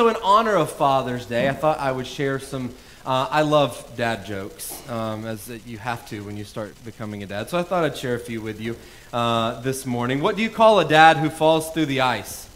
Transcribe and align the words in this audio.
So, 0.00 0.08
in 0.08 0.16
honor 0.24 0.56
of 0.56 0.72
Father's 0.72 1.26
Day, 1.26 1.46
I 1.46 1.52
thought 1.52 1.78
I 1.78 1.92
would 1.92 2.06
share 2.06 2.38
some. 2.38 2.74
Uh, 3.04 3.28
I 3.30 3.42
love 3.42 3.92
dad 3.98 4.24
jokes, 4.24 4.88
um, 4.88 5.26
as 5.26 5.50
you 5.66 5.76
have 5.76 6.08
to 6.08 6.24
when 6.24 6.38
you 6.38 6.44
start 6.44 6.74
becoming 6.86 7.22
a 7.22 7.26
dad. 7.26 7.50
So, 7.50 7.58
I 7.58 7.62
thought 7.62 7.84
I'd 7.84 7.98
share 7.98 8.14
a 8.14 8.18
few 8.18 8.40
with 8.40 8.62
you 8.62 8.76
uh, 9.12 9.60
this 9.60 9.84
morning. 9.84 10.22
What 10.22 10.36
do 10.36 10.42
you 10.42 10.48
call 10.48 10.80
a 10.80 10.86
dad 10.86 11.18
who 11.18 11.28
falls 11.28 11.70
through 11.72 11.84
the 11.84 12.00
ice? 12.00 12.48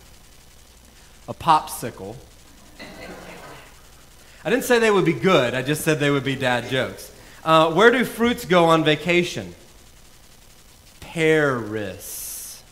A 1.29 1.35
popsicle. 1.35 2.17
I 4.43 4.49
didn't 4.49 4.65
say 4.65 4.79
they 4.79 4.91
would 4.91 5.05
be 5.05 5.13
good, 5.13 5.53
I 5.53 5.61
just 5.61 5.85
said 5.85 6.01
they 6.01 6.11
would 6.11 6.25
be 6.25 6.37
dad 6.37 6.71
jokes. 6.71 7.15
Uh, 7.45 7.75
where 7.75 7.91
do 7.91 8.07
fruits 8.07 8.47
go 8.47 8.65
on 8.65 8.85
vacation? 8.85 9.55
Paris. 11.01 12.65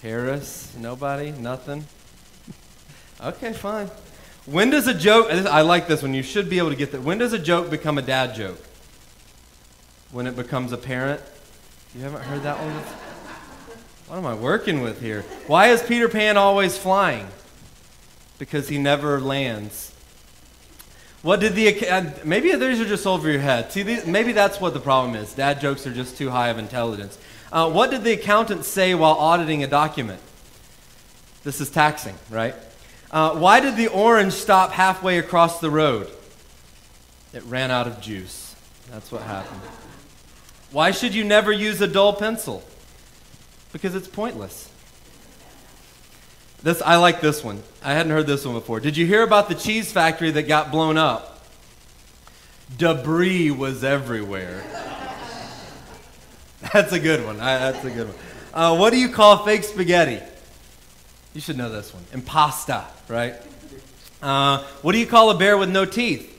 Paris? 0.00 0.72
Nobody? 0.78 1.32
Nothing? 1.32 1.86
Okay, 3.24 3.52
fine. 3.52 3.90
When 4.46 4.70
does 4.70 4.86
a 4.86 4.94
joke, 4.94 5.30
I 5.30 5.62
like 5.62 5.86
this 5.86 6.02
one, 6.02 6.12
you 6.14 6.22
should 6.22 6.50
be 6.50 6.58
able 6.58 6.70
to 6.70 6.76
get 6.76 6.92
that. 6.92 7.02
When 7.02 7.18
does 7.18 7.32
a 7.32 7.38
joke 7.38 7.70
become 7.70 7.96
a 7.96 8.02
dad 8.02 8.34
joke? 8.34 8.62
When 10.12 10.26
it 10.26 10.36
becomes 10.36 10.72
a 10.72 10.76
parent? 10.76 11.20
You 11.94 12.02
haven't 12.02 12.22
heard 12.22 12.42
that 12.42 12.58
one? 12.58 12.72
What 14.08 14.18
am 14.18 14.26
I 14.26 14.34
working 14.34 14.82
with 14.82 15.00
here? 15.00 15.22
Why 15.46 15.68
is 15.68 15.82
Peter 15.82 16.08
Pan 16.08 16.36
always 16.36 16.76
flying? 16.76 17.26
Because 18.38 18.68
he 18.68 18.78
never 18.78 19.20
lands. 19.20 19.94
What 21.22 21.40
did 21.40 21.54
the 21.54 22.12
maybe 22.22 22.54
these 22.54 22.80
are 22.80 22.84
just 22.84 23.06
over 23.06 23.30
your 23.30 23.40
head. 23.40 23.72
See, 23.72 23.82
these, 23.82 24.04
maybe 24.06 24.32
that's 24.32 24.60
what 24.60 24.74
the 24.74 24.80
problem 24.80 25.16
is. 25.16 25.32
Dad 25.32 25.58
jokes 25.58 25.86
are 25.86 25.94
just 25.94 26.18
too 26.18 26.28
high 26.28 26.48
of 26.48 26.58
intelligence. 26.58 27.18
Uh, 27.50 27.70
what 27.70 27.90
did 27.90 28.04
the 28.04 28.12
accountant 28.12 28.66
say 28.66 28.94
while 28.94 29.14
auditing 29.14 29.64
a 29.64 29.66
document? 29.66 30.20
This 31.42 31.62
is 31.62 31.70
taxing, 31.70 32.14
right? 32.28 32.54
Uh, 33.14 33.32
why 33.36 33.60
did 33.60 33.76
the 33.76 33.86
orange 33.86 34.32
stop 34.32 34.72
halfway 34.72 35.18
across 35.18 35.60
the 35.60 35.70
road? 35.70 36.10
It 37.32 37.44
ran 37.44 37.70
out 37.70 37.86
of 37.86 38.00
juice. 38.00 38.56
That's 38.90 39.12
what 39.12 39.22
happened. 39.22 39.60
Why 40.72 40.90
should 40.90 41.14
you 41.14 41.22
never 41.22 41.52
use 41.52 41.80
a 41.80 41.86
dull 41.86 42.14
pencil? 42.14 42.64
Because 43.72 43.94
it's 43.94 44.08
pointless. 44.08 44.68
This, 46.64 46.82
I 46.82 46.96
like 46.96 47.20
this 47.20 47.44
one. 47.44 47.62
I 47.84 47.92
hadn't 47.92 48.10
heard 48.10 48.26
this 48.26 48.44
one 48.44 48.56
before. 48.56 48.80
Did 48.80 48.96
you 48.96 49.06
hear 49.06 49.22
about 49.22 49.48
the 49.48 49.54
cheese 49.54 49.92
factory 49.92 50.32
that 50.32 50.48
got 50.48 50.72
blown 50.72 50.98
up? 50.98 51.40
Debris 52.76 53.52
was 53.52 53.84
everywhere. 53.84 54.64
That's 56.72 56.90
a 56.92 56.98
good 56.98 57.24
one. 57.24 57.40
I, 57.40 57.58
that's 57.58 57.84
a 57.84 57.90
good 57.90 58.08
one. 58.08 58.16
Uh, 58.52 58.76
what 58.76 58.90
do 58.90 58.98
you 58.98 59.10
call 59.10 59.44
fake 59.44 59.62
spaghetti? 59.62 60.20
You 61.34 61.40
should 61.40 61.58
know 61.58 61.68
this 61.68 61.92
one. 61.92 62.04
Impasta, 62.12 62.84
right? 63.08 63.34
Uh, 64.22 64.62
what 64.82 64.92
do 64.92 64.98
you 64.98 65.06
call 65.06 65.30
a 65.30 65.36
bear 65.36 65.58
with 65.58 65.68
no 65.68 65.84
teeth? 65.84 66.30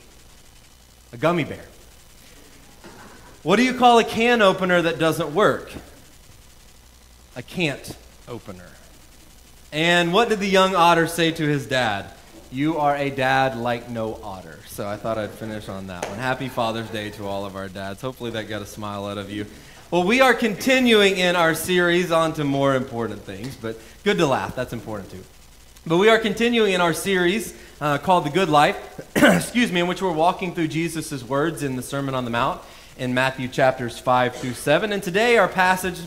A 1.12 1.16
gummy 1.16 1.44
bear. 1.44 1.64
What 3.42 3.56
do 3.56 3.62
you 3.62 3.74
call 3.74 3.98
a 3.98 4.04
can 4.04 4.42
opener 4.42 4.82
that 4.82 4.98
doesn't 4.98 5.34
work? 5.34 5.70
A 7.36 7.42
can't 7.42 7.96
opener. 8.26 8.70
And 9.70 10.12
what 10.12 10.30
did 10.30 10.40
the 10.40 10.48
young 10.48 10.74
otter 10.74 11.06
say 11.06 11.30
to 11.30 11.46
his 11.46 11.66
dad? 11.66 12.10
You 12.50 12.78
are 12.78 12.96
a 12.96 13.10
dad 13.10 13.56
like 13.56 13.90
no 13.90 14.18
otter. 14.22 14.58
So 14.66 14.88
I 14.88 14.96
thought 14.96 15.18
I'd 15.18 15.30
finish 15.30 15.68
on 15.68 15.88
that 15.88 16.08
one. 16.08 16.18
Happy 16.18 16.48
Father's 16.48 16.88
Day 16.88 17.10
to 17.10 17.26
all 17.26 17.44
of 17.44 17.54
our 17.54 17.68
dads. 17.68 18.00
Hopefully 18.00 18.30
that 18.30 18.48
got 18.48 18.62
a 18.62 18.66
smile 18.66 19.06
out 19.06 19.18
of 19.18 19.30
you. 19.30 19.46
Well, 19.88 20.02
we 20.02 20.20
are 20.20 20.34
continuing 20.34 21.16
in 21.16 21.36
our 21.36 21.54
series 21.54 22.10
on 22.10 22.32
to 22.34 22.42
more 22.42 22.74
important 22.74 23.22
things, 23.22 23.54
but 23.54 23.78
good 24.02 24.18
to 24.18 24.26
laugh. 24.26 24.56
That's 24.56 24.72
important 24.72 25.12
too. 25.12 25.22
But 25.86 25.98
we 25.98 26.08
are 26.08 26.18
continuing 26.18 26.72
in 26.72 26.80
our 26.80 26.92
series 26.92 27.54
uh, 27.80 27.98
called 27.98 28.26
The 28.26 28.30
Good 28.30 28.48
Life, 28.48 28.76
excuse 29.16 29.70
me, 29.70 29.78
in 29.78 29.86
which 29.86 30.02
we're 30.02 30.10
walking 30.10 30.56
through 30.56 30.66
Jesus' 30.66 31.22
words 31.22 31.62
in 31.62 31.76
the 31.76 31.82
Sermon 31.82 32.16
on 32.16 32.24
the 32.24 32.32
Mount 32.32 32.60
in 32.98 33.14
Matthew 33.14 33.46
chapters 33.46 33.96
5 33.96 34.34
through 34.34 34.54
7. 34.54 34.92
And 34.92 35.04
today, 35.04 35.38
our 35.38 35.46
passage 35.46 36.00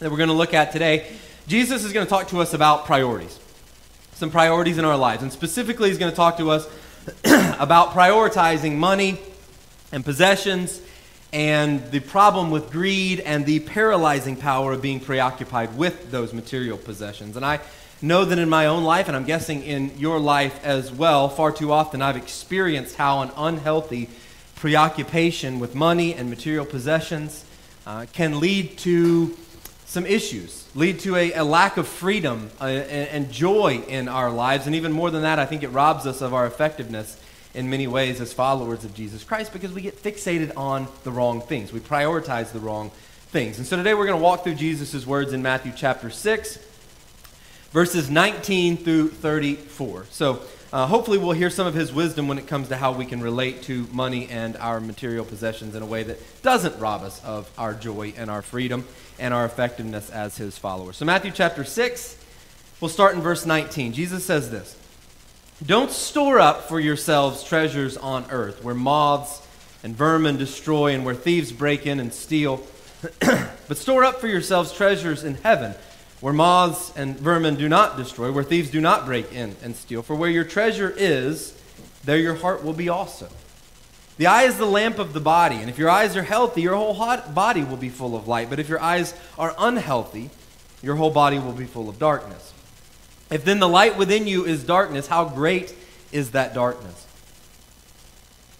that 0.00 0.10
we're 0.10 0.16
going 0.16 0.28
to 0.28 0.34
look 0.34 0.52
at 0.52 0.72
today 0.72 1.06
Jesus 1.46 1.84
is 1.84 1.92
going 1.92 2.04
to 2.04 2.10
talk 2.10 2.26
to 2.30 2.40
us 2.40 2.54
about 2.54 2.86
priorities, 2.86 3.38
some 4.14 4.32
priorities 4.32 4.78
in 4.78 4.84
our 4.84 4.96
lives. 4.96 5.22
And 5.22 5.32
specifically, 5.32 5.90
he's 5.90 5.98
going 5.98 6.10
to 6.10 6.16
talk 6.16 6.38
to 6.38 6.50
us 6.50 6.68
about 7.24 7.90
prioritizing 7.90 8.74
money 8.74 9.20
and 9.92 10.04
possessions 10.04 10.80
and 11.32 11.90
the 11.90 12.00
problem 12.00 12.50
with 12.50 12.70
greed 12.70 13.20
and 13.20 13.44
the 13.44 13.60
paralyzing 13.60 14.36
power 14.36 14.72
of 14.72 14.82
being 14.82 15.00
preoccupied 15.00 15.76
with 15.76 16.10
those 16.10 16.32
material 16.32 16.78
possessions. 16.78 17.36
And 17.36 17.44
I 17.44 17.60
know 18.00 18.24
that 18.24 18.38
in 18.38 18.48
my 18.48 18.66
own 18.66 18.84
life, 18.84 19.08
and 19.08 19.16
I'm 19.16 19.24
guessing 19.24 19.62
in 19.62 19.96
your 19.98 20.18
life 20.18 20.64
as 20.64 20.92
well, 20.92 21.28
far 21.28 21.52
too 21.52 21.72
often 21.72 22.02
I've 22.02 22.16
experienced 22.16 22.96
how 22.96 23.22
an 23.22 23.30
unhealthy 23.36 24.08
preoccupation 24.56 25.58
with 25.58 25.74
money 25.74 26.14
and 26.14 26.30
material 26.30 26.64
possessions 26.64 27.44
uh, 27.86 28.06
can 28.12 28.40
lead 28.40 28.78
to 28.78 29.36
some 29.84 30.04
issues, 30.06 30.68
lead 30.74 30.98
to 31.00 31.16
a, 31.16 31.32
a 31.32 31.44
lack 31.44 31.76
of 31.76 31.86
freedom 31.86 32.50
uh, 32.60 32.64
and, 32.64 33.08
and 33.08 33.32
joy 33.32 33.82
in 33.88 34.08
our 34.08 34.30
lives. 34.30 34.66
And 34.66 34.74
even 34.74 34.92
more 34.92 35.10
than 35.10 35.22
that, 35.22 35.38
I 35.38 35.46
think 35.46 35.62
it 35.62 35.68
robs 35.68 36.06
us 36.06 36.20
of 36.20 36.34
our 36.34 36.46
effectiveness 36.46 37.20
in 37.56 37.70
many 37.70 37.86
ways 37.86 38.20
as 38.20 38.32
followers 38.32 38.84
of 38.84 38.94
Jesus 38.94 39.24
Christ 39.24 39.52
because 39.52 39.72
we 39.72 39.80
get 39.80 40.00
fixated 40.00 40.52
on 40.56 40.86
the 41.04 41.10
wrong 41.10 41.40
things. 41.40 41.72
We 41.72 41.80
prioritize 41.80 42.52
the 42.52 42.60
wrong 42.60 42.90
things. 43.28 43.56
And 43.58 43.66
so 43.66 43.76
today 43.76 43.94
we're 43.94 44.06
going 44.06 44.18
to 44.18 44.22
walk 44.22 44.44
through 44.44 44.56
Jesus' 44.56 45.06
words 45.06 45.32
in 45.32 45.42
Matthew 45.42 45.72
chapter 45.74 46.10
6, 46.10 46.58
verses 47.72 48.10
19 48.10 48.76
through 48.76 49.08
34. 49.08 50.06
So 50.10 50.42
uh, 50.70 50.86
hopefully 50.86 51.16
we'll 51.16 51.32
hear 51.32 51.48
some 51.48 51.66
of 51.66 51.72
his 51.72 51.94
wisdom 51.94 52.28
when 52.28 52.36
it 52.36 52.46
comes 52.46 52.68
to 52.68 52.76
how 52.76 52.92
we 52.92 53.06
can 53.06 53.22
relate 53.22 53.62
to 53.62 53.86
money 53.90 54.28
and 54.28 54.58
our 54.58 54.78
material 54.78 55.24
possessions 55.24 55.74
in 55.74 55.82
a 55.82 55.86
way 55.86 56.02
that 56.02 56.18
doesn't 56.42 56.78
rob 56.78 57.02
us 57.02 57.24
of 57.24 57.50
our 57.56 57.72
joy 57.72 58.12
and 58.18 58.30
our 58.30 58.42
freedom 58.42 58.84
and 59.18 59.32
our 59.32 59.46
effectiveness 59.46 60.10
as 60.10 60.36
his 60.36 60.58
followers. 60.58 60.98
So, 60.98 61.06
Matthew 61.06 61.30
chapter 61.30 61.64
6, 61.64 62.22
we'll 62.82 62.90
start 62.90 63.14
in 63.14 63.22
verse 63.22 63.46
19. 63.46 63.94
Jesus 63.94 64.26
says 64.26 64.50
this 64.50 64.76
Don't 65.64 65.90
store 65.90 66.38
up 66.38 66.68
for 66.68 66.78
yourselves 66.78 67.42
treasures 67.42 67.96
on 67.96 68.26
earth, 68.30 68.62
where 68.62 68.74
moths 68.74 69.40
and 69.82 69.96
vermin 69.96 70.36
destroy 70.36 70.92
and 70.92 71.02
where 71.06 71.14
thieves 71.14 71.50
break 71.50 71.86
in 71.86 71.98
and 71.98 72.12
steal. 72.12 72.60
but 73.20 73.78
store 73.78 74.04
up 74.04 74.20
for 74.20 74.26
yourselves 74.26 74.70
treasures 74.70 75.24
in 75.24 75.36
heaven, 75.36 75.74
where 76.20 76.34
moths 76.34 76.92
and 76.94 77.18
vermin 77.18 77.56
do 77.56 77.70
not 77.70 77.96
destroy, 77.96 78.30
where 78.30 78.44
thieves 78.44 78.70
do 78.70 78.82
not 78.82 79.06
break 79.06 79.32
in 79.32 79.56
and 79.62 79.74
steal. 79.74 80.02
For 80.02 80.14
where 80.14 80.28
your 80.28 80.44
treasure 80.44 80.92
is, 80.94 81.58
there 82.04 82.18
your 82.18 82.34
heart 82.34 82.62
will 82.62 82.74
be 82.74 82.90
also. 82.90 83.28
The 84.18 84.26
eye 84.26 84.42
is 84.42 84.58
the 84.58 84.66
lamp 84.66 84.98
of 84.98 85.14
the 85.14 85.20
body, 85.20 85.56
and 85.56 85.70
if 85.70 85.78
your 85.78 85.88
eyes 85.88 86.16
are 86.18 86.22
healthy, 86.22 86.62
your 86.62 86.74
whole 86.74 86.94
body 87.32 87.64
will 87.64 87.76
be 87.78 87.88
full 87.88 88.14
of 88.14 88.28
light. 88.28 88.50
But 88.50 88.58
if 88.58 88.68
your 88.68 88.80
eyes 88.80 89.14
are 89.38 89.54
unhealthy, 89.58 90.28
your 90.82 90.96
whole 90.96 91.10
body 91.10 91.38
will 91.38 91.52
be 91.52 91.64
full 91.64 91.88
of 91.88 91.98
darkness. 91.98 92.52
If 93.30 93.44
then 93.44 93.58
the 93.58 93.68
light 93.68 93.96
within 93.96 94.26
you 94.26 94.44
is 94.44 94.64
darkness, 94.64 95.08
how 95.08 95.24
great 95.28 95.74
is 96.12 96.30
that 96.32 96.54
darkness? 96.54 97.06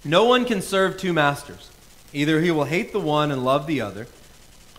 No 0.04 0.25
one 0.25 0.44
can 0.44 0.62
serve 0.62 0.97
two 0.99 1.12
masters. 1.12 1.71
Either 2.12 2.41
he 2.41 2.50
will 2.50 2.65
hate 2.65 2.93
the 2.93 3.00
one 3.00 3.31
and 3.31 3.44
love 3.44 3.66
the 3.66 3.81
other, 3.81 4.06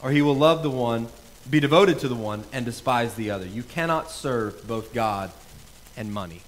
or 0.01 0.11
he 0.11 0.21
will 0.21 0.35
love 0.35 0.63
the 0.63 0.69
one, 0.69 1.07
be 1.49 1.59
devoted 1.59 1.99
to 1.99 2.07
the 2.07 2.15
one, 2.15 2.43
and 2.51 2.65
despise 2.65 3.15
the 3.15 3.31
other. 3.31 3.45
You 3.45 3.63
cannot 3.63 4.11
serve 4.11 4.67
both 4.67 4.93
God 4.93 5.31
and 5.95 6.11
money. 6.11 6.41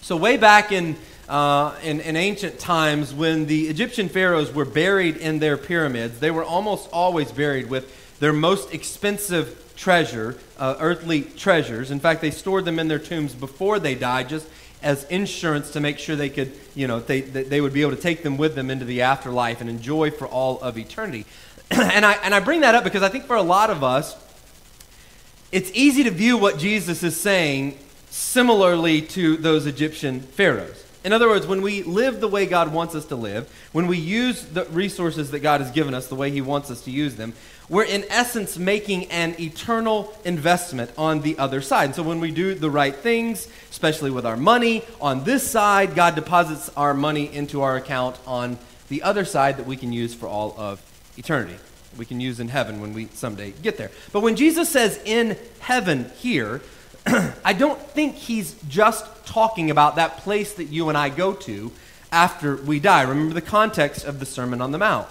So, 0.00 0.16
way 0.16 0.36
back 0.36 0.70
in 0.70 0.96
uh, 1.28 1.74
in, 1.82 2.00
in 2.00 2.16
ancient 2.16 2.58
times, 2.58 3.14
when 3.14 3.46
the 3.46 3.68
Egyptian 3.68 4.10
pharaohs 4.10 4.52
were 4.52 4.66
buried 4.66 5.16
in 5.16 5.38
their 5.38 5.56
pyramids, 5.56 6.20
they 6.20 6.30
were 6.30 6.44
almost 6.44 6.88
always 6.92 7.32
buried 7.32 7.70
with 7.70 8.18
their 8.20 8.32
most 8.32 8.74
expensive 8.74 9.63
treasure, 9.76 10.36
uh, 10.58 10.76
earthly 10.80 11.22
treasures. 11.22 11.90
In 11.90 12.00
fact, 12.00 12.20
they 12.20 12.30
stored 12.30 12.64
them 12.64 12.78
in 12.78 12.88
their 12.88 12.98
tombs 12.98 13.34
before 13.34 13.78
they 13.78 13.94
died, 13.94 14.28
just 14.28 14.46
as 14.82 15.04
insurance 15.04 15.70
to 15.72 15.80
make 15.80 15.98
sure 15.98 16.14
they 16.14 16.28
could, 16.28 16.52
you 16.74 16.86
know, 16.86 17.00
they, 17.00 17.22
they 17.22 17.60
would 17.60 17.72
be 17.72 17.80
able 17.80 17.96
to 17.96 18.00
take 18.00 18.22
them 18.22 18.36
with 18.36 18.54
them 18.54 18.70
into 18.70 18.84
the 18.84 19.00
afterlife 19.00 19.60
and 19.60 19.70
enjoy 19.70 20.10
for 20.10 20.26
all 20.26 20.60
of 20.60 20.76
eternity. 20.76 21.24
and, 21.70 22.04
I, 22.04 22.12
and 22.22 22.34
I 22.34 22.40
bring 22.40 22.60
that 22.60 22.74
up 22.74 22.84
because 22.84 23.02
I 23.02 23.08
think 23.08 23.24
for 23.24 23.36
a 23.36 23.42
lot 23.42 23.70
of 23.70 23.82
us, 23.82 24.16
it's 25.50 25.70
easy 25.72 26.04
to 26.04 26.10
view 26.10 26.36
what 26.36 26.58
Jesus 26.58 27.02
is 27.02 27.18
saying 27.18 27.78
similarly 28.10 29.00
to 29.02 29.36
those 29.36 29.66
Egyptian 29.66 30.20
pharaohs. 30.20 30.84
In 31.04 31.12
other 31.12 31.28
words, 31.28 31.46
when 31.46 31.62
we 31.62 31.82
live 31.82 32.20
the 32.20 32.28
way 32.28 32.46
God 32.46 32.72
wants 32.72 32.94
us 32.94 33.04
to 33.06 33.16
live, 33.16 33.48
when 33.72 33.86
we 33.86 33.98
use 33.98 34.42
the 34.42 34.64
resources 34.66 35.30
that 35.32 35.40
God 35.40 35.60
has 35.60 35.70
given 35.70 35.94
us 35.94 36.08
the 36.08 36.14
way 36.14 36.30
He 36.30 36.40
wants 36.40 36.70
us 36.70 36.80
to 36.82 36.90
use 36.90 37.16
them, 37.16 37.34
we're 37.68 37.84
in 37.84 38.04
essence 38.10 38.58
making 38.58 39.10
an 39.10 39.34
eternal 39.40 40.14
investment 40.24 40.90
on 40.98 41.22
the 41.22 41.38
other 41.38 41.60
side. 41.62 41.86
And 41.86 41.94
so 41.94 42.02
when 42.02 42.20
we 42.20 42.30
do 42.30 42.54
the 42.54 42.70
right 42.70 42.94
things, 42.94 43.48
especially 43.70 44.10
with 44.10 44.26
our 44.26 44.36
money, 44.36 44.84
on 45.00 45.24
this 45.24 45.48
side, 45.48 45.94
God 45.94 46.14
deposits 46.14 46.70
our 46.76 46.92
money 46.92 47.32
into 47.32 47.62
our 47.62 47.76
account 47.76 48.18
on 48.26 48.58
the 48.88 49.02
other 49.02 49.24
side 49.24 49.56
that 49.56 49.66
we 49.66 49.76
can 49.76 49.92
use 49.92 50.14
for 50.14 50.26
all 50.26 50.54
of 50.58 50.82
eternity. 51.16 51.56
We 51.96 52.04
can 52.04 52.20
use 52.20 52.40
in 52.40 52.48
heaven 52.48 52.80
when 52.80 52.92
we 52.92 53.06
someday 53.14 53.52
get 53.62 53.76
there. 53.76 53.90
But 54.12 54.20
when 54.20 54.36
Jesus 54.36 54.68
says 54.68 55.00
in 55.04 55.38
heaven 55.60 56.10
here, 56.16 56.60
I 57.44 57.52
don't 57.52 57.80
think 57.80 58.14
he's 58.14 58.54
just 58.68 59.26
talking 59.26 59.70
about 59.70 59.96
that 59.96 60.18
place 60.18 60.54
that 60.54 60.64
you 60.64 60.88
and 60.88 60.98
I 60.98 61.08
go 61.08 61.32
to 61.32 61.72
after 62.12 62.56
we 62.56 62.78
die. 62.78 63.02
Remember 63.02 63.34
the 63.34 63.42
context 63.42 64.04
of 64.04 64.20
the 64.20 64.26
Sermon 64.26 64.60
on 64.60 64.72
the 64.72 64.78
Mount. 64.78 65.08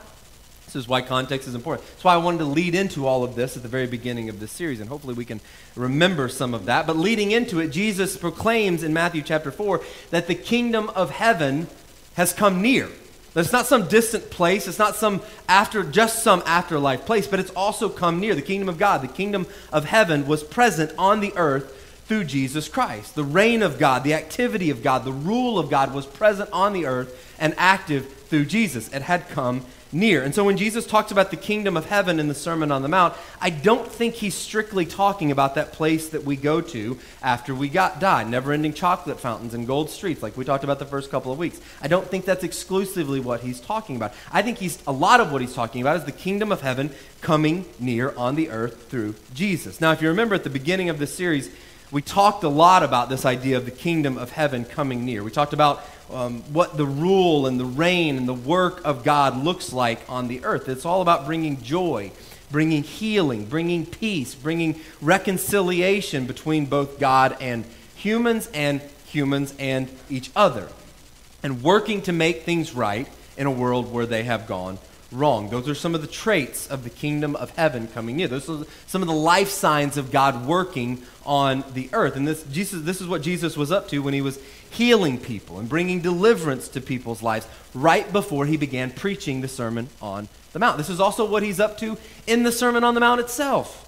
This 0.74 0.86
is 0.86 0.88
why 0.88 1.04
context 1.04 1.48
is 1.48 1.54
important. 1.54 1.88
That's 1.88 2.04
why 2.04 2.16
I 2.16 2.18
wanted 2.18 2.40
to 2.40 2.46
lead 2.46 2.74
into 2.74 3.06
all 3.06 3.24
of 3.24 3.36
this 3.36 3.56
at 3.56 3.62
the 3.62 3.70
very 3.70 3.86
beginning 3.86 4.28
of 4.28 4.40
this 4.40 4.52
series, 4.52 4.80
and 4.80 4.90
hopefully 4.90 5.14
we 5.14 5.24
can 5.24 5.40
remember 5.76 6.28
some 6.28 6.56
of 6.56 6.66
that. 6.66 6.88
But 6.88 6.98
leading 6.98 7.32
into 7.32 7.60
it, 7.60 7.68
Jesus 7.70 8.18
proclaims 8.18 8.82
in 8.82 8.92
Matthew 8.92 9.22
chapter 9.22 9.52
4 9.52 9.82
that 10.10 10.26
the 10.26 10.34
kingdom 10.34 10.90
of 10.90 11.12
heaven 11.12 11.68
has 12.16 12.34
come 12.34 12.60
near. 12.60 12.90
That 13.34 13.42
it's 13.42 13.54
not 13.54 13.68
some 13.68 13.88
distant 13.88 14.32
place, 14.32 14.68
it's 14.68 14.80
not 14.80 14.96
some 14.96 15.22
after 15.48 15.84
just 15.84 16.24
some 16.24 16.42
afterlife 16.46 17.06
place, 17.06 17.28
but 17.28 17.40
it's 17.40 17.52
also 17.52 17.88
come 17.88 18.20
near. 18.20 18.34
The 18.34 18.42
kingdom 18.42 18.68
of 18.68 18.80
God, 18.80 19.02
the 19.02 19.08
kingdom 19.08 19.46
of 19.72 19.86
heaven 19.86 20.26
was 20.26 20.44
present 20.44 20.92
on 20.98 21.20
the 21.20 21.34
earth 21.36 22.04
through 22.08 22.24
Jesus 22.24 22.68
Christ. 22.68 23.14
The 23.14 23.24
reign 23.24 23.62
of 23.62 23.78
God, 23.78 24.04
the 24.04 24.16
activity 24.16 24.72
of 24.72 24.82
God, 24.82 25.06
the 25.06 25.12
rule 25.12 25.60
of 25.60 25.70
God 25.70 25.94
was 25.94 26.08
present 26.08 26.50
on 26.52 26.74
the 26.74 26.88
earth 26.88 27.36
and 27.40 27.54
active 27.58 28.12
through 28.28 28.46
Jesus. 28.46 28.92
It 28.92 29.04
had 29.04 29.30
come 29.30 29.66
near. 29.94 30.24
And 30.24 30.34
so 30.34 30.44
when 30.44 30.58
Jesus 30.58 30.86
talks 30.86 31.12
about 31.12 31.32
the 31.32 31.38
kingdom 31.38 31.78
of 31.78 31.86
heaven 31.86 32.20
in 32.20 32.28
the 32.28 32.34
Sermon 32.34 32.72
on 32.72 32.82
the 32.82 32.88
Mount, 32.88 33.14
I 33.40 33.50
don't 33.50 33.88
think 33.88 34.16
he's 34.16 34.34
strictly 34.36 34.86
talking 34.86 35.32
about 35.32 35.56
that 35.56 35.72
place 35.72 36.10
that 36.10 36.24
we 36.24 36.36
go 36.36 36.62
to 36.62 36.98
after 37.22 37.54
we 37.54 37.70
got 37.70 38.00
died, 38.00 38.30
never-ending 38.30 38.74
chocolate 38.74 39.20
fountains 39.20 39.54
and 39.54 39.68
gold 39.68 39.90
streets 39.90 40.24
like 40.24 40.36
we 40.36 40.46
talked 40.46 40.64
about 40.64 40.80
the 40.80 40.86
first 40.86 41.12
couple 41.12 41.32
of 41.32 41.38
weeks. 41.38 41.62
I 41.82 41.88
don't 41.88 42.08
think 42.08 42.26
that's 42.26 42.44
exclusively 42.44 43.20
what 43.20 43.42
he's 43.42 43.60
talking 43.60 43.96
about. 43.96 44.14
I 44.32 44.42
think 44.42 44.58
he's 44.58 44.82
a 44.88 44.92
lot 44.92 45.20
of 45.20 45.32
what 45.32 45.42
he's 45.42 45.54
talking 45.54 45.82
about 45.82 45.98
is 45.98 46.06
the 46.06 46.12
kingdom 46.12 46.52
of 46.52 46.62
heaven 46.62 46.92
coming 47.22 47.66
near 47.80 48.14
on 48.18 48.36
the 48.36 48.50
earth 48.50 48.90
through 48.90 49.16
Jesus. 49.34 49.80
Now, 49.80 49.92
if 49.92 50.02
you 50.02 50.08
remember 50.10 50.36
at 50.36 50.44
the 50.44 50.50
beginning 50.50 50.90
of 50.90 51.00
this 51.00 51.14
series, 51.14 51.50
we 51.94 52.02
talked 52.02 52.44
a 52.44 52.50
lot 52.50 52.82
about 52.82 53.08
this 53.08 53.24
idea 53.24 53.56
of 53.56 53.66
the 53.66 53.72
kingdom 53.72 54.18
of 54.18 54.32
heaven 54.32 54.66
coming 54.66 55.06
near. 55.06 55.24
We 55.24 55.30
talked 55.30 55.54
about 55.54 55.86
um, 56.12 56.42
what 56.52 56.76
the 56.76 56.88
rule 56.88 57.46
and 57.46 57.60
the 57.60 57.66
reign 57.66 58.18
and 58.18 58.28
the 58.28 58.34
work 58.34 58.82
of 58.84 59.04
God 59.04 59.44
looks 59.44 59.72
like 59.72 60.00
on 60.10 60.28
the 60.28 60.44
earth. 60.44 60.68
It's 60.68 60.86
all 60.86 61.04
about 61.04 61.28
bringing 61.28 61.62
joy, 61.62 62.12
bringing 62.50 62.82
healing, 62.82 63.46
bringing 63.46 63.86
peace, 63.86 64.34
bringing 64.34 64.82
reconciliation 65.02 66.26
between 66.26 66.66
both 66.66 67.00
God 67.00 67.38
and 67.40 67.64
humans 67.96 68.50
and 68.56 68.82
humans 69.06 69.54
and 69.60 69.88
each 70.10 70.32
other, 70.36 70.70
and 71.44 71.62
working 71.62 72.02
to 72.02 72.12
make 72.12 72.42
things 72.42 72.74
right 72.74 73.08
in 73.38 73.46
a 73.46 73.52
world 73.52 73.94
where 73.94 74.08
they 74.08 74.24
have 74.24 74.48
gone 74.48 74.80
wrong. 75.14 75.50
Those 75.50 75.70
are 75.70 75.76
some 75.76 75.96
of 75.96 76.02
the 76.02 76.08
traits 76.08 76.68
of 76.68 76.84
the 76.84 76.90
kingdom 76.90 77.36
of 77.36 77.52
heaven 77.52 77.88
coming 77.88 78.18
near. 78.18 78.28
Those 78.28 78.50
are 78.50 78.66
some 78.88 79.02
of 79.02 79.08
the 79.08 79.14
life 79.14 79.50
signs 79.50 79.98
of 79.98 80.12
God 80.12 80.46
working 80.46 81.02
on 81.26 81.64
the 81.74 81.90
earth. 81.94 82.16
And 82.16 82.28
this, 82.28 82.44
Jesus, 82.44 82.82
this 82.84 83.00
is 83.00 83.08
what 83.08 83.22
Jesus 83.22 83.56
was 83.56 83.72
up 83.72 83.88
to 83.90 84.00
when 84.00 84.14
he 84.14 84.22
was 84.22 84.40
healing 84.72 85.20
people 85.20 85.60
and 85.60 85.70
bringing 85.70 86.02
deliverance 86.02 86.68
to 86.70 86.82
people's 86.82 87.22
lives 87.22 87.48
right 87.74 88.12
before 88.12 88.46
he 88.46 88.58
began 88.58 88.92
preaching 88.92 89.42
the 89.42 89.48
Sermon 89.48 89.88
on 90.02 90.28
the 90.52 90.60
Mount. 90.60 90.78
This 90.78 90.90
is 90.90 91.00
also 91.00 91.26
what 91.26 91.44
he's 91.44 91.60
up 91.60 91.78
to 91.80 91.98
in 92.28 92.44
the 92.44 92.52
Sermon 92.52 92.84
on 92.84 92.94
the 92.94 93.00
Mount 93.00 93.22
itself. 93.22 93.80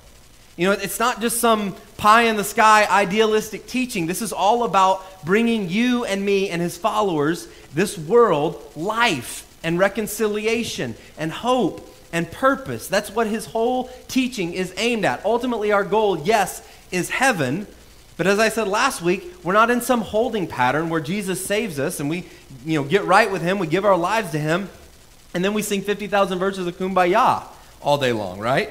You 0.57 0.67
know, 0.67 0.71
it's 0.71 0.99
not 0.99 1.19
just 1.19 1.41
some 1.41 1.75
pie 1.97 2.23
in 2.23 2.37
the 2.37 2.43
sky 2.43 2.87
idealistic 2.89 3.67
teaching. 3.67 4.05
This 4.05 4.21
is 4.21 4.31
all 4.31 4.63
about 4.63 5.25
bringing 5.25 5.69
you 5.69 6.05
and 6.05 6.23
me 6.23 6.49
and 6.49 6.61
his 6.61 6.77
followers, 6.77 7.47
this 7.73 7.97
world, 7.97 8.71
life 8.75 9.44
and 9.65 9.79
reconciliation 9.79 10.95
and 11.17 11.31
hope 11.31 11.91
and 12.13 12.31
purpose. 12.31 12.87
That's 12.87 13.09
what 13.09 13.27
his 13.27 13.47
whole 13.47 13.89
teaching 14.07 14.53
is 14.53 14.73
aimed 14.77 15.03
at. 15.03 15.25
Ultimately, 15.25 15.71
our 15.71 15.83
goal, 15.83 16.19
yes, 16.19 16.65
is 16.91 17.09
heaven. 17.09 17.67
But 18.15 18.27
as 18.27 18.39
I 18.39 18.47
said 18.47 18.67
last 18.67 19.01
week, 19.01 19.33
we're 19.43 19.53
not 19.53 19.71
in 19.71 19.81
some 19.81 20.01
holding 20.01 20.47
pattern 20.47 20.89
where 20.89 21.01
Jesus 21.01 21.43
saves 21.43 21.79
us 21.79 21.99
and 21.99 22.09
we, 22.09 22.25
you 22.63 22.79
know, 22.79 22.87
get 22.87 23.03
right 23.05 23.29
with 23.29 23.41
him, 23.41 23.57
we 23.57 23.67
give 23.67 23.83
our 23.83 23.97
lives 23.97 24.31
to 24.31 24.39
him, 24.39 24.69
and 25.33 25.43
then 25.43 25.53
we 25.53 25.63
sing 25.63 25.81
50,000 25.81 26.37
verses 26.37 26.67
of 26.67 26.77
kumbaya 26.77 27.43
all 27.81 27.97
day 27.97 28.13
long, 28.13 28.39
right? 28.39 28.69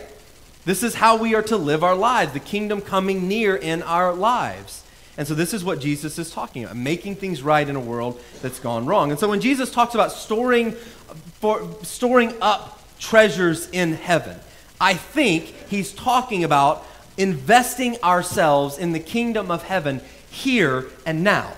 This 0.65 0.83
is 0.83 0.95
how 0.95 1.19
we 1.19 1.35
are 1.35 1.43
to 1.43 1.57
live 1.57 1.83
our 1.83 1.97
lives, 1.97 2.33
the 2.33 2.41
kingdom 2.41 2.81
coming 2.81 3.27
near 3.29 3.57
in 3.57 3.83
our 3.83 4.15
lives. 4.15 4.84
And 5.17 5.29
so 5.29 5.35
this 5.35 5.55
is 5.55 5.65
what 5.65 5.81
Jesus 5.81 6.19
is 6.19 6.31
talking 6.31 6.65
about, 6.65 6.77
making 6.77 7.17
things 7.17 7.43
right 7.43 7.69
in 7.69 7.77
a 7.77 7.81
world 7.81 8.21
that's 8.43 8.59
gone 8.59 8.85
wrong. 8.87 9.11
And 9.11 9.21
so 9.21 9.29
when 9.29 9.41
Jesus 9.41 9.71
talks 9.71 9.95
about 9.95 10.11
storing, 10.11 10.73
for, 10.73 11.69
storing 11.83 12.35
up 12.41 12.81
treasures 12.99 13.69
in 13.71 13.95
heaven, 13.95 14.39
I 14.81 14.95
think 14.95 15.45
he's 15.69 15.93
talking 15.93 16.43
about 16.43 16.85
investing 17.17 17.97
ourselves 18.03 18.77
in 18.77 18.93
the 18.93 18.99
kingdom 18.99 19.53
of 19.53 19.63
heaven 19.63 20.01
here 20.31 20.87
and 21.07 21.23
now. 21.23 21.53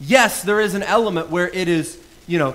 Yes, 0.00 0.42
there 0.42 0.60
is 0.60 0.74
an 0.74 0.84
element 0.84 1.30
where 1.30 1.48
it 1.48 1.66
is, 1.66 2.00
you 2.28 2.38
know, 2.38 2.54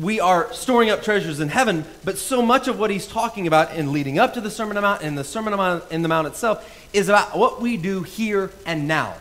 we 0.00 0.18
are 0.18 0.52
storing 0.52 0.90
up 0.90 1.02
treasures 1.02 1.38
in 1.38 1.48
heaven, 1.48 1.84
but 2.04 2.18
so 2.18 2.42
much 2.42 2.66
of 2.66 2.80
what 2.80 2.90
he's 2.90 3.06
talking 3.06 3.46
about 3.46 3.76
in 3.76 3.92
leading 3.92 4.18
up 4.18 4.34
to 4.34 4.40
the 4.40 4.50
Sermon 4.50 4.76
on 4.76 4.82
the 4.82 4.88
Mount 4.88 5.02
and 5.02 5.16
the 5.16 5.22
Sermon 5.22 5.54
on 5.54 6.02
the 6.02 6.08
Mount 6.08 6.26
itself 6.26 6.88
is 6.92 7.08
about 7.08 7.38
what 7.38 7.60
we 7.60 7.76
do 7.76 8.02
here 8.02 8.50
and 8.66 8.88
now 8.88 9.14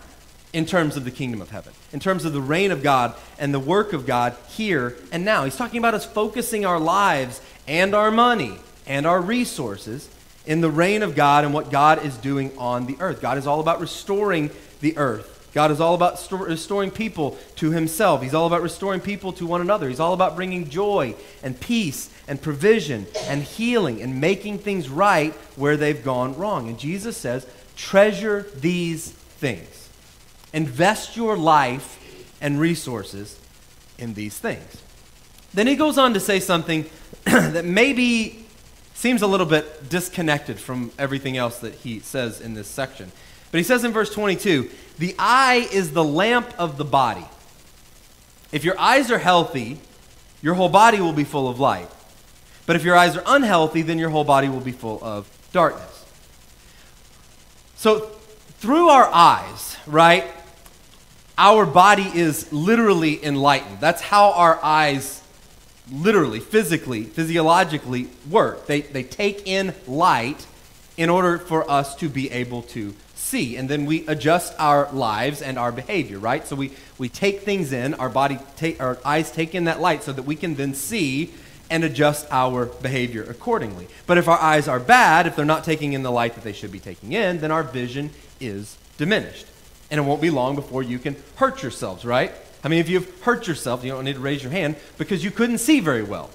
in 0.57 0.65
terms 0.65 0.98
of 0.98 1.06
the 1.06 1.12
kingdom 1.12 1.39
of 1.39 1.51
heaven, 1.51 1.71
in 1.94 2.00
terms 2.00 2.25
of 2.25 2.33
the 2.33 2.42
reign 2.42 2.71
of 2.71 2.81
God 2.81 3.13
and 3.38 3.54
the 3.54 3.59
work 3.59 3.94
of 3.94 4.07
God 4.07 4.36
here 4.50 4.95
and 5.12 5.24
now. 5.24 5.44
He's 5.44 5.56
talking 5.56 5.77
about 5.77 5.94
us 5.94 6.04
focusing 6.04 6.65
our 6.65 6.80
lives 6.80 7.42
and 7.68 7.94
our 7.94 8.09
money 8.09 8.57
and 8.88 9.06
our 9.06 9.21
resources 9.21 10.09
in 10.48 10.62
the 10.62 10.71
reign 10.71 11.04
of 11.04 11.15
God 11.15 11.45
and 11.45 11.54
what 11.54 11.69
God 11.69 12.04
is 12.04 12.18
doing 12.18 12.57
on 12.57 12.88
the 12.88 12.98
earth. 13.00 13.21
God 13.21 13.38
is 13.38 13.45
all 13.45 13.59
about 13.59 13.80
restoring 13.80 14.50
the 14.81 14.98
earth. 14.98 15.48
God 15.54 15.69
is 15.69 15.80
all 15.80 15.94
about 15.94 16.27
restoring 16.31 16.89
people 16.89 17.38
to 17.57 17.69
himself. 17.69 18.24
He's 18.24 18.33
all 18.33 18.48
about 18.48 18.63
restoring 18.63 19.00
people 19.00 19.33
to 19.33 19.45
one 19.45 19.62
another. 19.62 19.88
He's 19.88 20.00
all 20.00 20.13
about 20.13 20.36
bringing 20.36 20.69
joy 20.69 21.13
and 21.44 21.59
peace 21.59 22.12
and 22.27 22.42
provision 22.42 23.06
and 23.25 23.44
healing 23.44 24.01
and 24.01 24.19
making 24.19 24.57
things 24.57 24.89
right 24.89 25.36
where 25.56 25.77
they've 25.77 26.04
gone 26.04 26.36
wrong. 26.36 26.68
And 26.68 26.80
Jesus 26.80 27.15
says, 27.15 27.45
treasure 27.75 28.48
these 28.56 29.12
things. 29.12 29.86
Invest 30.53 31.15
your 31.15 31.38
life 31.38 31.94
and 32.41 32.59
resources 32.59 33.39
in 33.97 34.13
these 34.13 34.38
things. 34.38 34.81
Then 35.53 35.67
he 35.67 35.75
goes 35.75 35.97
on 35.97 36.13
to 36.13 36.19
say 36.19 36.39
something 36.39 36.85
that 37.23 37.65
maybe 37.65 38.45
seems 38.94 39.21
a 39.21 39.27
little 39.27 39.45
bit 39.45 39.89
disconnected 39.89 40.59
from 40.59 40.91
everything 40.97 41.38
else 41.38 41.59
that 41.59 41.73
he 41.75 41.99
says 41.99 42.41
in 42.41 42.53
this 42.53 42.67
section. 42.67 43.11
But 43.51 43.59
he 43.59 43.63
says 43.63 43.83
in 43.83 43.91
verse 43.91 44.13
22 44.13 44.69
the 44.97 45.15
eye 45.19 45.67
is 45.71 45.91
the 45.91 46.03
lamp 46.03 46.53
of 46.57 46.77
the 46.77 46.85
body. 46.85 47.25
If 48.51 48.63
your 48.63 48.79
eyes 48.79 49.11
are 49.11 49.19
healthy, 49.19 49.80
your 50.42 50.56
whole 50.56 50.69
body 50.69 50.99
will 50.99 51.13
be 51.13 51.23
full 51.23 51.49
of 51.49 51.59
light. 51.59 51.89
But 52.66 52.75
if 52.75 52.83
your 52.83 52.95
eyes 52.95 53.16
are 53.16 53.23
unhealthy, 53.25 53.81
then 53.81 53.97
your 53.97 54.09
whole 54.09 54.23
body 54.23 54.49
will 54.49 54.59
be 54.59 54.71
full 54.71 54.99
of 55.04 55.30
darkness. 55.51 56.06
So, 57.75 58.11
through 58.57 58.90
our 58.90 59.07
eyes, 59.14 59.78
right, 59.85 60.26
our 61.37 61.66
body 61.66 62.09
is 62.14 62.52
literally 62.52 63.23
enlightened. 63.23 63.80
That's 63.80 64.02
how 64.02 64.31
our 64.31 64.59
eyes 64.64 65.23
literally, 65.92 66.40
physically, 66.40 67.04
physiologically 67.04 68.09
work. 68.30 68.66
They, 68.66 68.81
they 68.81 69.04
take 69.04 69.47
in 69.47 69.73
light 69.85 70.45
in 70.97 71.09
order 71.09 71.37
for 71.37 71.69
us 71.69 71.95
to 71.97 72.09
be 72.09 72.31
able 72.31 72.64
to 72.64 72.95
see. 73.14 73.56
And 73.57 73.69
then 73.69 73.85
we 73.85 74.07
adjust 74.07 74.56
our 74.57 74.92
lives 74.92 75.42
and 75.42 75.59
our 75.59 75.71
behavior, 75.71 76.18
right? 76.18 76.45
So 76.45 76.56
we, 76.56 76.71
we 76.97 77.09
take 77.09 77.42
things 77.42 77.71
in, 77.71 77.94
our 77.94 78.09
body 78.09 78.40
take 78.56 78.81
our 78.81 78.97
eyes 79.06 79.31
take 79.31 79.54
in 79.54 79.66
that 79.66 79.80
light 79.80 80.04
so 80.04 80.14
that 80.14 80.23
we 80.23 80.35
can 80.35 80.56
then 80.56 80.73
see 80.73 81.31
and 81.69 81.83
adjust 81.83 82.26
our 82.31 82.66
behavior 82.66 83.23
accordingly. 83.23 83.87
But 84.07 84.18
if 84.18 84.28
our 84.28 84.40
eyes 84.40 84.68
are 84.68 84.80
bad, 84.80 85.28
if 85.28 85.35
they're 85.35 85.45
not 85.45 85.64
taking 85.64 85.94
in 85.94 86.02
the 86.02 86.11
light 86.11 86.35
that 86.35 86.44
they 86.44 86.54
should 86.54 86.71
be 86.71 86.80
taking 86.80 87.11
in, 87.11 87.42
then 87.42 87.52
our 87.52 87.64
vision 87.64 88.09
is 88.39 88.77
diminished. 88.97 89.45
And 89.89 89.99
it 89.99 90.03
won't 90.03 90.21
be 90.21 90.29
long 90.29 90.56
before 90.56 90.83
you 90.83 90.99
can 90.99 91.15
hurt 91.35 91.61
yourselves, 91.61 92.06
right? 92.06 92.31
I 92.63 92.67
mean, 92.67 92.79
if 92.79 92.89
you've 92.89 93.21
hurt 93.21 93.47
yourself, 93.47 93.83
you 93.83 93.91
don't 93.91 94.03
need 94.03 94.15
to 94.15 94.19
raise 94.19 94.44
your 94.44 94.51
hand 94.51 94.75
because 94.97 95.23
you 95.23 95.31
couldn't 95.31 95.59
see 95.59 95.79
very 95.79 96.03
well. 96.03 96.29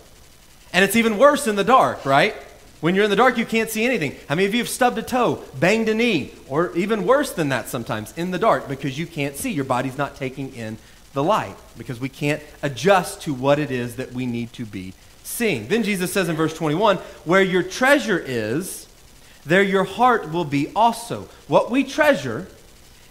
And 0.72 0.84
it's 0.84 0.96
even 0.96 1.18
worse 1.18 1.46
in 1.46 1.56
the 1.56 1.64
dark, 1.64 2.06
right? 2.06 2.34
When 2.80 2.94
you're 2.94 3.04
in 3.04 3.10
the 3.10 3.16
dark, 3.16 3.36
you 3.38 3.46
can't 3.46 3.70
see 3.70 3.84
anything. 3.84 4.16
How 4.28 4.34
many 4.34 4.46
of 4.46 4.54
you 4.54 4.60
have 4.60 4.68
stubbed 4.68 4.98
a 4.98 5.02
toe, 5.02 5.44
banged 5.60 5.88
a 5.88 5.94
knee, 5.94 6.32
or 6.48 6.74
even 6.76 7.06
worse 7.06 7.30
than 7.30 7.50
that 7.50 7.68
sometimes 7.68 8.16
in 8.16 8.30
the 8.30 8.38
dark 8.38 8.68
because 8.68 8.98
you 8.98 9.06
can't 9.06 9.36
see? 9.36 9.52
Your 9.52 9.64
body's 9.64 9.98
not 9.98 10.16
taking 10.16 10.54
in 10.54 10.78
the 11.12 11.22
light 11.22 11.56
because 11.76 12.00
we 12.00 12.08
can't 12.08 12.42
adjust 12.62 13.22
to 13.22 13.34
what 13.34 13.58
it 13.58 13.70
is 13.70 13.96
that 13.96 14.12
we 14.12 14.26
need 14.26 14.52
to 14.54 14.64
be 14.64 14.94
seeing. 15.22 15.68
Then 15.68 15.82
Jesus 15.82 16.12
says 16.12 16.28
in 16.28 16.36
verse 16.36 16.56
21 16.56 16.96
where 17.24 17.42
your 17.42 17.62
treasure 17.62 18.18
is, 18.18 18.88
there 19.44 19.62
your 19.62 19.84
heart 19.84 20.30
will 20.30 20.44
be 20.44 20.70
also. 20.74 21.28
What 21.48 21.70
we 21.70 21.84
treasure 21.84 22.46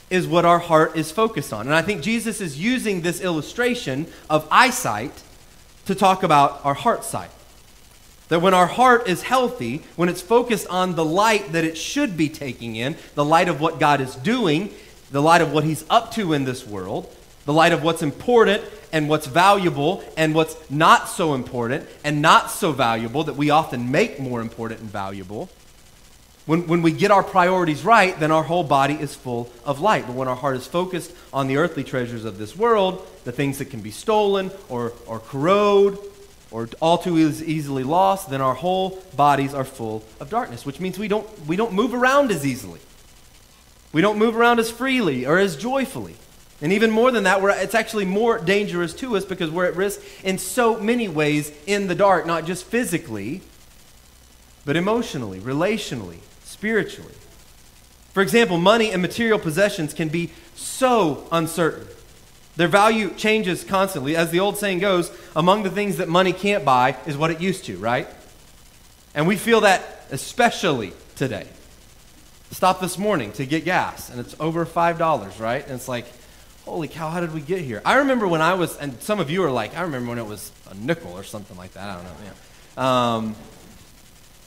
is 0.09 0.27
what 0.27 0.45
our 0.45 0.59
heart 0.59 0.95
is 0.95 1.11
focused 1.11 1.53
on. 1.53 1.65
And 1.65 1.75
I 1.75 1.81
think 1.81 2.01
Jesus 2.01 2.41
is 2.41 2.59
using 2.59 3.01
this 3.01 3.21
illustration 3.21 4.07
of 4.29 4.47
eyesight 4.51 5.23
to 5.85 5.95
talk 5.95 6.23
about 6.23 6.63
our 6.65 6.73
heart 6.73 7.03
sight. 7.03 7.31
That 8.29 8.41
when 8.41 8.53
our 8.53 8.67
heart 8.67 9.07
is 9.07 9.23
healthy, 9.23 9.83
when 9.95 10.09
it's 10.09 10.21
focused 10.21 10.67
on 10.67 10.95
the 10.95 11.03
light 11.03 11.51
that 11.51 11.65
it 11.65 11.77
should 11.77 12.15
be 12.15 12.29
taking 12.29 12.75
in, 12.75 12.95
the 13.15 13.25
light 13.25 13.49
of 13.49 13.59
what 13.59 13.79
God 13.79 13.99
is 13.99 14.15
doing, 14.15 14.73
the 15.11 15.21
light 15.21 15.41
of 15.41 15.51
what 15.51 15.63
he's 15.63 15.83
up 15.89 16.11
to 16.13 16.33
in 16.33 16.45
this 16.45 16.65
world, 16.65 17.13
the 17.45 17.53
light 17.53 17.73
of 17.73 17.83
what's 17.83 18.01
important 18.01 18.63
and 18.93 19.09
what's 19.09 19.27
valuable 19.27 20.03
and 20.15 20.35
what's 20.35 20.55
not 20.69 21.09
so 21.09 21.33
important 21.33 21.87
and 22.03 22.21
not 22.21 22.51
so 22.51 22.71
valuable 22.71 23.23
that 23.23 23.35
we 23.35 23.49
often 23.49 23.91
make 23.91 24.19
more 24.19 24.41
important 24.41 24.81
and 24.81 24.89
valuable. 24.89 25.49
When, 26.45 26.67
when 26.67 26.81
we 26.81 26.91
get 26.91 27.11
our 27.11 27.23
priorities 27.23 27.83
right, 27.83 28.19
then 28.19 28.31
our 28.31 28.43
whole 28.43 28.63
body 28.63 28.95
is 28.95 29.13
full 29.13 29.51
of 29.63 29.79
light. 29.79 30.07
But 30.07 30.15
when 30.15 30.27
our 30.27 30.35
heart 30.35 30.55
is 30.55 30.65
focused 30.65 31.13
on 31.31 31.47
the 31.47 31.57
earthly 31.57 31.83
treasures 31.83 32.25
of 32.25 32.37
this 32.37 32.55
world, 32.55 33.07
the 33.25 33.31
things 33.31 33.59
that 33.59 33.65
can 33.65 33.81
be 33.81 33.91
stolen 33.91 34.51
or, 34.67 34.93
or 35.05 35.19
corrode 35.19 35.99
or 36.49 36.67
all 36.81 36.97
too 36.97 37.17
easily 37.17 37.83
lost, 37.83 38.29
then 38.29 38.41
our 38.41 38.55
whole 38.55 39.01
bodies 39.15 39.53
are 39.53 39.63
full 39.63 40.03
of 40.19 40.29
darkness, 40.29 40.65
which 40.65 40.79
means 40.79 40.99
we 40.99 41.07
don't, 41.07 41.27
we 41.47 41.55
don't 41.55 41.73
move 41.73 41.93
around 41.93 42.31
as 42.31 42.45
easily. 42.45 42.79
We 43.93 44.01
don't 44.01 44.17
move 44.17 44.35
around 44.35 44.59
as 44.59 44.71
freely 44.71 45.25
or 45.25 45.37
as 45.37 45.55
joyfully. 45.55 46.15
And 46.61 46.73
even 46.73 46.91
more 46.91 47.11
than 47.11 47.23
that, 47.23 47.41
it's 47.61 47.75
actually 47.75 48.05
more 48.05 48.39
dangerous 48.39 48.93
to 48.95 49.15
us 49.15 49.25
because 49.25 49.49
we're 49.49 49.65
at 49.65 49.75
risk 49.75 50.01
in 50.23 50.37
so 50.37 50.79
many 50.79 51.07
ways 51.07 51.51
in 51.65 51.87
the 51.87 51.95
dark, 51.95 52.25
not 52.25 52.45
just 52.45 52.65
physically, 52.65 53.41
but 54.65 54.75
emotionally, 54.75 55.39
relationally, 55.39 56.19
spiritually. 56.61 57.15
For 58.13 58.21
example, 58.21 58.59
money 58.59 58.91
and 58.91 59.01
material 59.01 59.39
possessions 59.39 59.95
can 59.95 60.09
be 60.09 60.29
so 60.53 61.27
uncertain. 61.31 61.87
Their 62.55 62.67
value 62.67 63.09
changes 63.15 63.63
constantly. 63.63 64.15
As 64.15 64.29
the 64.29 64.41
old 64.41 64.57
saying 64.57 64.77
goes, 64.77 65.11
among 65.35 65.63
the 65.63 65.71
things 65.71 65.97
that 65.97 66.07
money 66.07 66.33
can't 66.33 66.63
buy 66.63 66.97
is 67.07 67.17
what 67.17 67.31
it 67.31 67.41
used 67.41 67.65
to, 67.65 67.77
right? 67.77 68.07
And 69.15 69.25
we 69.25 69.37
feel 69.37 69.61
that 69.61 70.05
especially 70.11 70.93
today. 71.15 71.47
Stop 72.51 72.79
this 72.79 72.95
morning 72.95 73.31
to 73.33 73.45
get 73.47 73.65
gas, 73.65 74.11
and 74.11 74.19
it's 74.19 74.35
over 74.39 74.63
$5, 74.63 75.39
right? 75.39 75.65
And 75.65 75.73
it's 75.73 75.87
like, 75.87 76.05
holy 76.65 76.89
cow, 76.89 77.09
how 77.09 77.21
did 77.21 77.33
we 77.33 77.41
get 77.41 77.61
here? 77.61 77.81
I 77.83 77.95
remember 77.95 78.27
when 78.27 78.41
I 78.43 78.53
was, 78.53 78.77
and 78.77 79.01
some 79.01 79.19
of 79.19 79.31
you 79.31 79.43
are 79.45 79.51
like, 79.51 79.75
I 79.75 79.81
remember 79.81 80.09
when 80.09 80.19
it 80.19 80.27
was 80.27 80.51
a 80.69 80.75
nickel 80.75 81.13
or 81.13 81.23
something 81.23 81.57
like 81.57 81.73
that. 81.73 81.89
I 81.89 81.95
don't 81.95 82.03
know. 82.03 82.15
Yeah. 82.23 83.15
Um, 83.15 83.35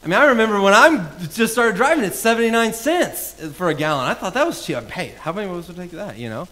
I 0.05 0.07
mean, 0.07 0.19
I 0.19 0.27
remember 0.27 0.61
when 0.61 0.75
I 0.75 1.11
just 1.33 1.55
started 1.55 1.77
driving, 1.77 2.05
it's 2.05 2.19
79 2.19 2.75
cents 2.75 3.33
for 3.55 3.71
a 3.71 3.75
gallon. 3.75 4.07
I 4.07 4.13
thought 4.13 4.35
that 4.35 4.47
was 4.47 4.65
cheap. 4.65 4.85
Hey, 4.91 5.15
how 5.19 5.33
many 5.33 5.49
of 5.49 5.57
us 5.57 5.69
would 5.69 5.79
take 5.79 5.93
that, 5.93 6.19
you 6.19 6.29
know? 6.29 6.47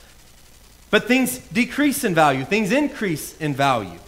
But 0.91 1.07
things 1.07 1.39
decrease 1.49 2.03
in 2.03 2.15
value, 2.15 2.47
things 2.47 2.73
increase 2.73 3.37
in 3.37 3.55
value. 3.55 3.99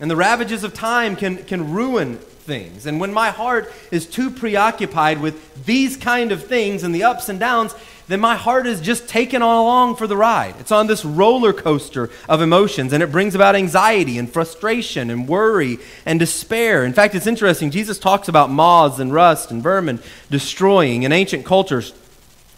And 0.00 0.10
the 0.10 0.16
ravages 0.16 0.64
of 0.64 0.74
time 0.74 1.16
can, 1.16 1.38
can 1.44 1.72
ruin 1.72 2.18
things. 2.18 2.84
And 2.84 3.00
when 3.00 3.10
my 3.10 3.30
heart 3.30 3.72
is 3.90 4.06
too 4.06 4.30
preoccupied 4.30 5.22
with 5.22 5.64
these 5.64 5.96
kind 5.96 6.30
of 6.30 6.44
things 6.44 6.82
and 6.82 6.94
the 6.94 7.04
ups 7.04 7.30
and 7.30 7.40
downs, 7.40 7.74
then 8.12 8.20
my 8.20 8.36
heart 8.36 8.66
is 8.66 8.80
just 8.80 9.08
taken 9.08 9.40
all 9.40 9.64
along 9.64 9.96
for 9.96 10.06
the 10.06 10.16
ride. 10.16 10.54
It's 10.58 10.70
on 10.70 10.86
this 10.86 11.04
roller 11.04 11.52
coaster 11.52 12.10
of 12.28 12.42
emotions, 12.42 12.92
and 12.92 13.02
it 13.02 13.10
brings 13.10 13.34
about 13.34 13.56
anxiety 13.56 14.18
and 14.18 14.30
frustration 14.30 15.08
and 15.08 15.26
worry 15.26 15.78
and 16.04 16.18
despair. 16.18 16.84
In 16.84 16.92
fact, 16.92 17.14
it's 17.14 17.26
interesting. 17.26 17.70
Jesus 17.70 17.98
talks 17.98 18.28
about 18.28 18.50
moths 18.50 18.98
and 18.98 19.14
rust 19.14 19.50
and 19.50 19.62
vermin 19.62 19.98
destroying 20.30 21.04
in 21.04 21.12
ancient 21.12 21.46
cultures. 21.46 21.94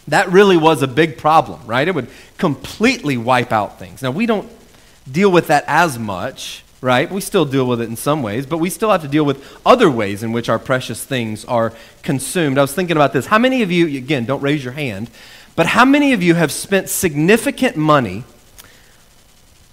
That 0.09 0.29
really 0.29 0.57
was 0.57 0.81
a 0.83 0.87
big 0.87 1.17
problem, 1.17 1.65
right? 1.65 1.87
It 1.87 1.95
would 1.95 2.09
completely 2.37 3.15
wipe 3.15 3.53
out 3.53 3.79
things. 3.79 4.01
Now, 4.01 4.11
we 4.11 4.25
don't 4.25 4.51
deal 5.09 5.31
with 5.31 5.47
that 5.47 5.63
as 5.67 5.97
much 5.97 6.63
right? 6.85 7.09
We 7.09 7.19
still 7.19 7.45
deal 7.45 7.65
with 7.65 7.81
it 7.81 7.89
in 7.89 7.95
some 7.95 8.21
ways, 8.21 8.45
but 8.45 8.59
we 8.59 8.69
still 8.69 8.91
have 8.91 9.01
to 9.01 9.07
deal 9.07 9.25
with 9.25 9.59
other 9.65 9.89
ways 9.89 10.21
in 10.21 10.31
which 10.31 10.49
our 10.49 10.59
precious 10.59 11.03
things 11.03 11.43
are 11.45 11.73
consumed. 12.03 12.59
I 12.59 12.61
was 12.61 12.73
thinking 12.73 12.95
about 12.95 13.11
this. 13.11 13.25
How 13.25 13.39
many 13.39 13.63
of 13.63 13.71
you, 13.71 13.97
again, 13.97 14.25
don't 14.25 14.41
raise 14.41 14.63
your 14.63 14.73
hand, 14.73 15.09
but 15.55 15.67
how 15.67 15.85
many 15.85 16.13
of 16.13 16.21
you 16.21 16.35
have 16.35 16.51
spent 16.51 16.89
significant 16.89 17.77
money 17.77 18.23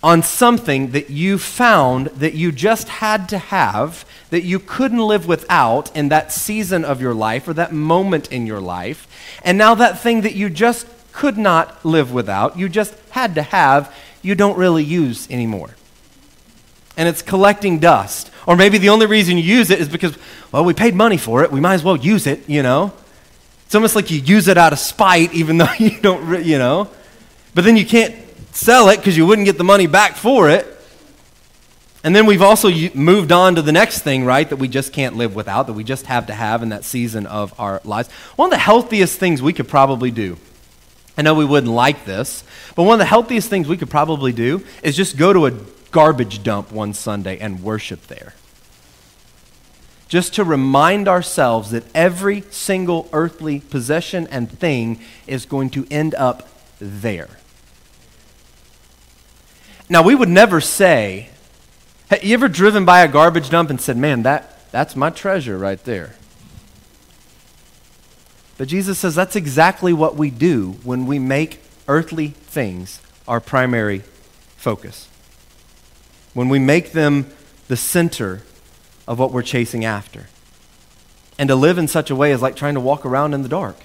on 0.03 0.23
something 0.23 0.91
that 0.91 1.11
you 1.11 1.39
found 1.39 2.07
that 2.09 2.35
you 2.35 2.51
just 2.51 2.89
had 2.89 3.29
to 3.29 3.39
have, 3.39 4.05
that 4.31 4.43
you 4.43 4.59
couldn't 4.59 4.99
live 4.99 5.27
without 5.29 5.95
in 5.97 6.09
that 6.09 6.33
season 6.33 6.85
of 6.85 7.01
your 7.01 7.15
life 7.15 7.47
or 7.47 7.55
that 7.55 7.73
moment 7.73 8.31
in 8.33 8.47
your 8.47 8.61
life, 8.61 9.07
and 9.45 9.57
now 9.57 9.75
that 9.75 10.01
thing 10.01 10.23
that 10.23 10.35
you 10.35 10.51
just 10.51 10.87
could 11.13 11.39
not 11.39 11.85
live 11.85 12.13
without, 12.13 12.59
you 12.59 12.69
just 12.69 12.95
had 13.11 13.35
to 13.35 13.43
have, 13.43 13.95
you 14.23 14.35
don't 14.35 14.57
really 14.57 14.83
use 14.83 15.31
anymore? 15.31 15.71
and 16.97 17.09
it's 17.09 17.23
collecting 17.23 17.79
dust. 17.79 18.31
Or 18.47 18.57
maybe 18.57 18.79
the 18.79 18.91
only 18.91 19.07
reason 19.07 19.37
you 19.37 19.45
use 19.45 19.71
it 19.71 19.81
is 19.81 19.89
because, 19.89 20.17
well, 20.51 20.65
we 20.65 20.75
paid 20.75 20.95
money 20.95 21.17
for 21.17 21.43
it. 21.43 21.51
We 21.51 21.61
might 21.61 21.75
as 21.75 21.85
well 21.85 21.97
use 21.97 22.27
it, 22.27 22.49
you 22.49 22.63
know? 22.63 22.93
It's 23.73 23.75
almost 23.75 23.97
like 23.97 24.11
you 24.11 24.19
use 24.19 24.49
it 24.49 24.59
out 24.59 24.75
of 24.75 24.79
spite, 24.79 25.33
even 25.33 25.57
though 25.57 25.73
you 25.79 25.99
don't, 25.99 26.45
you 26.45 26.59
know? 26.59 26.91
But 27.55 27.65
then 27.65 27.79
you 27.79 27.87
can't 27.87 28.15
sell 28.55 28.91
it 28.91 28.99
because 28.99 29.17
you 29.17 29.25
wouldn't 29.25 29.47
get 29.47 29.57
the 29.57 29.65
money 29.65 29.87
back 29.87 30.15
for 30.15 30.51
it. 30.51 30.67
And 32.05 32.15
then 32.15 32.27
we've 32.27 32.43
also 32.43 32.69
moved 32.93 33.33
on 33.33 33.55
to 33.55 33.63
the 33.63 33.73
next 33.73 34.01
thing, 34.01 34.27
right, 34.27 34.47
that 34.47 34.57
we 34.57 34.69
just 34.69 34.93
can't 34.93 35.17
live 35.17 35.35
without, 35.35 35.69
that 35.69 35.73
we 35.73 35.85
just 35.85 36.05
have 36.05 36.27
to 36.27 36.35
have 36.35 36.63
in 36.63 36.69
that 36.69 36.85
season 36.85 37.25
of 37.27 37.59
our 37.59 37.81
lives. 37.83 38.11
One 38.37 38.49
of 38.49 38.51
the 38.51 38.59
healthiest 38.59 39.19
things 39.19 39.41
we 39.41 39.55
could 39.55 39.69
probably 39.69 40.11
do, 40.11 40.37
I 41.17 41.23
know 41.23 41.33
we 41.33 41.47
wouldn't 41.47 41.73
like 41.73 42.05
this, 42.05 42.45
but 42.77 42.83
one 42.83 42.93
of 42.93 42.99
the 42.99 43.07
healthiest 43.07 43.49
things 43.49 43.69
we 43.69 43.79
could 43.79 43.89
probably 43.89 44.35
do 44.35 44.67
is 44.83 44.95
just 44.95 45.17
go 45.17 45.33
to 45.33 45.47
a 45.47 45.53
garbage 45.93 46.43
dump 46.43 46.73
one 46.73 46.93
Sunday 46.93 47.39
and 47.39 47.63
worship 47.63 48.07
there. 48.09 48.35
Just 50.13 50.35
to 50.35 50.45
remind 50.45 51.09
ourselves 51.09 51.71
that 51.71 51.85
every 51.95 52.43
single 52.51 53.09
earthly 53.15 53.61
possession 53.61 54.27
and 54.27 54.47
thing 54.47 55.01
is 55.27 55.47
going 55.47 55.71
to 55.71 55.87
end 55.91 56.15
up 56.17 56.47
there. 56.79 57.31
Now, 59.89 60.03
we 60.03 60.15
would 60.15 60.29
never 60.29 60.61
say, 60.61 61.31
have 62.11 62.23
you 62.23 62.35
ever 62.35 62.49
driven 62.49 62.85
by 62.85 63.01
a 63.01 63.09
garbage 63.09 63.49
dump 63.49 63.71
and 63.71 63.81
said, 63.81 63.97
man, 63.97 64.23
that, 64.25 64.71
that's 64.71 64.95
my 64.95 65.09
treasure 65.09 65.57
right 65.57 65.83
there? 65.85 66.15
But 68.59 68.69
Jesus 68.69 68.99
says 68.99 69.15
that's 69.15 69.35
exactly 69.35 69.95
what 69.95 70.15
we 70.15 70.29
do 70.29 70.73
when 70.85 71.07
we 71.07 71.19
make 71.19 71.63
earthly 71.89 72.29
things 72.29 73.01
our 73.27 73.41
primary 73.41 74.01
focus 74.59 75.09
when 76.35 76.51
we 76.51 76.59
make 76.59 76.93
them 76.93 77.33
the 77.69 77.77
center 77.79 78.43
of 79.07 79.19
what 79.19 79.33
we're 79.33 79.43
chasing 79.43 79.85
after. 79.85 80.27
And 81.39 81.49
to 81.49 81.57
live 81.57 81.79
in 81.79 81.89
such 81.89 82.11
a 82.11 82.17
way 82.17 82.33
is 82.33 82.43
like 82.43 82.57
trying 82.57 82.75
to 82.75 82.81
walk 82.81 83.05
around 83.05 83.35
in 83.35 83.43
the 83.43 83.49
dark. 83.49 83.77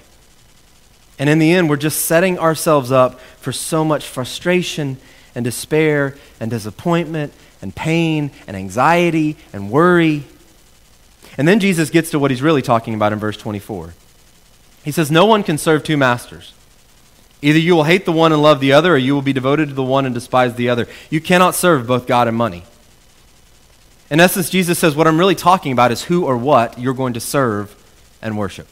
And 1.18 1.28
in 1.28 1.38
the 1.38 1.52
end, 1.52 1.68
we're 1.68 1.76
just 1.76 2.04
setting 2.06 2.38
ourselves 2.38 2.92
up 2.92 3.18
for 3.38 3.52
so 3.52 3.84
much 3.84 4.06
frustration 4.06 4.98
and 5.34 5.44
despair 5.44 6.16
and 6.38 6.50
disappointment 6.50 7.32
and 7.60 7.74
pain 7.74 8.30
and 8.46 8.56
anxiety 8.56 9.36
and 9.52 9.70
worry. 9.70 10.24
And 11.36 11.48
then 11.48 11.58
Jesus 11.58 11.90
gets 11.90 12.10
to 12.10 12.18
what 12.18 12.30
he's 12.30 12.42
really 12.42 12.62
talking 12.62 12.94
about 12.94 13.12
in 13.12 13.18
verse 13.18 13.36
24. 13.36 13.94
He 14.84 14.92
says, 14.92 15.10
No 15.10 15.26
one 15.26 15.42
can 15.42 15.58
serve 15.58 15.82
two 15.82 15.96
masters. 15.96 16.54
Either 17.42 17.58
you 17.58 17.74
will 17.74 17.84
hate 17.84 18.04
the 18.04 18.12
one 18.12 18.32
and 18.32 18.42
love 18.42 18.60
the 18.60 18.72
other, 18.72 18.94
or 18.94 18.96
you 18.96 19.14
will 19.14 19.22
be 19.22 19.32
devoted 19.32 19.68
to 19.68 19.74
the 19.74 19.82
one 19.82 20.06
and 20.06 20.14
despise 20.14 20.54
the 20.54 20.68
other. 20.68 20.88
You 21.08 21.20
cannot 21.20 21.54
serve 21.54 21.86
both 21.86 22.06
God 22.06 22.26
and 22.26 22.36
money. 22.36 22.64
In 24.10 24.20
essence, 24.20 24.48
Jesus 24.48 24.78
says, 24.78 24.96
What 24.96 25.06
I'm 25.06 25.18
really 25.18 25.34
talking 25.34 25.72
about 25.72 25.92
is 25.92 26.04
who 26.04 26.24
or 26.24 26.36
what 26.36 26.78
you're 26.78 26.94
going 26.94 27.14
to 27.14 27.20
serve 27.20 27.74
and 28.22 28.38
worship. 28.38 28.66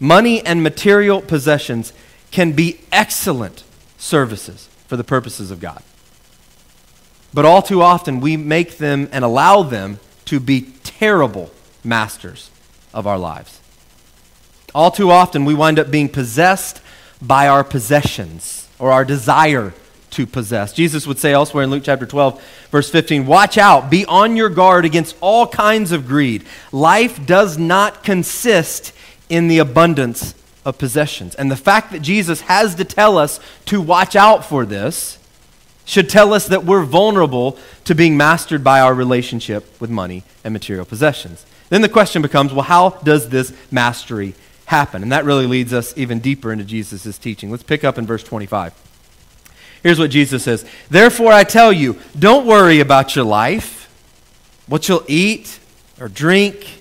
Money 0.00 0.44
and 0.44 0.62
material 0.62 1.20
possessions 1.20 1.92
can 2.30 2.52
be 2.52 2.80
excellent 2.92 3.64
services 3.96 4.68
for 4.86 4.96
the 4.96 5.04
purposes 5.04 5.50
of 5.50 5.60
God. 5.60 5.82
But 7.34 7.44
all 7.44 7.62
too 7.62 7.82
often, 7.82 8.20
we 8.20 8.36
make 8.36 8.78
them 8.78 9.08
and 9.12 9.24
allow 9.24 9.62
them 9.62 9.98
to 10.26 10.38
be 10.38 10.72
terrible 10.84 11.50
masters 11.82 12.50
of 12.94 13.06
our 13.06 13.18
lives. 13.18 13.60
All 14.74 14.90
too 14.90 15.10
often, 15.10 15.44
we 15.44 15.54
wind 15.54 15.78
up 15.78 15.90
being 15.90 16.08
possessed 16.08 16.80
by 17.20 17.48
our 17.48 17.64
possessions 17.64 18.68
or 18.78 18.92
our 18.92 19.04
desire 19.04 19.74
to 20.18 20.26
possess. 20.26 20.72
Jesus 20.72 21.06
would 21.06 21.20
say 21.20 21.32
elsewhere 21.32 21.62
in 21.62 21.70
Luke 21.70 21.84
chapter 21.84 22.04
12, 22.04 22.42
verse 22.72 22.90
15, 22.90 23.24
Watch 23.24 23.56
out, 23.56 23.88
be 23.88 24.04
on 24.06 24.34
your 24.34 24.48
guard 24.48 24.84
against 24.84 25.16
all 25.20 25.46
kinds 25.46 25.92
of 25.92 26.08
greed. 26.08 26.44
Life 26.72 27.24
does 27.24 27.56
not 27.56 28.02
consist 28.02 28.92
in 29.28 29.46
the 29.46 29.58
abundance 29.58 30.34
of 30.64 30.76
possessions. 30.76 31.36
And 31.36 31.52
the 31.52 31.56
fact 31.56 31.92
that 31.92 32.02
Jesus 32.02 32.40
has 32.42 32.74
to 32.74 32.84
tell 32.84 33.16
us 33.16 33.38
to 33.66 33.80
watch 33.80 34.16
out 34.16 34.44
for 34.44 34.66
this 34.66 35.18
should 35.84 36.08
tell 36.08 36.34
us 36.34 36.48
that 36.48 36.64
we're 36.64 36.82
vulnerable 36.82 37.56
to 37.84 37.94
being 37.94 38.16
mastered 38.16 38.64
by 38.64 38.80
our 38.80 38.92
relationship 38.92 39.80
with 39.80 39.88
money 39.88 40.24
and 40.42 40.52
material 40.52 40.84
possessions. 40.84 41.46
Then 41.68 41.80
the 41.80 41.88
question 41.88 42.22
becomes 42.22 42.52
well, 42.52 42.62
how 42.62 42.90
does 42.90 43.28
this 43.28 43.52
mastery 43.70 44.34
happen. 44.66 45.02
And 45.02 45.12
that 45.12 45.24
really 45.24 45.46
leads 45.46 45.72
us 45.72 45.96
even 45.96 46.18
deeper 46.18 46.52
into 46.52 46.64
Jesus' 46.64 47.16
teaching. 47.18 47.50
Let's 47.50 47.62
pick 47.62 47.84
up 47.84 47.98
in 47.98 48.06
verse 48.06 48.22
25. 48.22 48.87
Here's 49.82 49.98
what 49.98 50.10
Jesus 50.10 50.44
says 50.44 50.64
Therefore, 50.90 51.32
I 51.32 51.44
tell 51.44 51.72
you, 51.72 51.98
don't 52.18 52.46
worry 52.46 52.80
about 52.80 53.14
your 53.14 53.24
life, 53.24 53.92
what 54.66 54.88
you'll 54.88 55.04
eat 55.08 55.58
or 56.00 56.08
drink, 56.08 56.80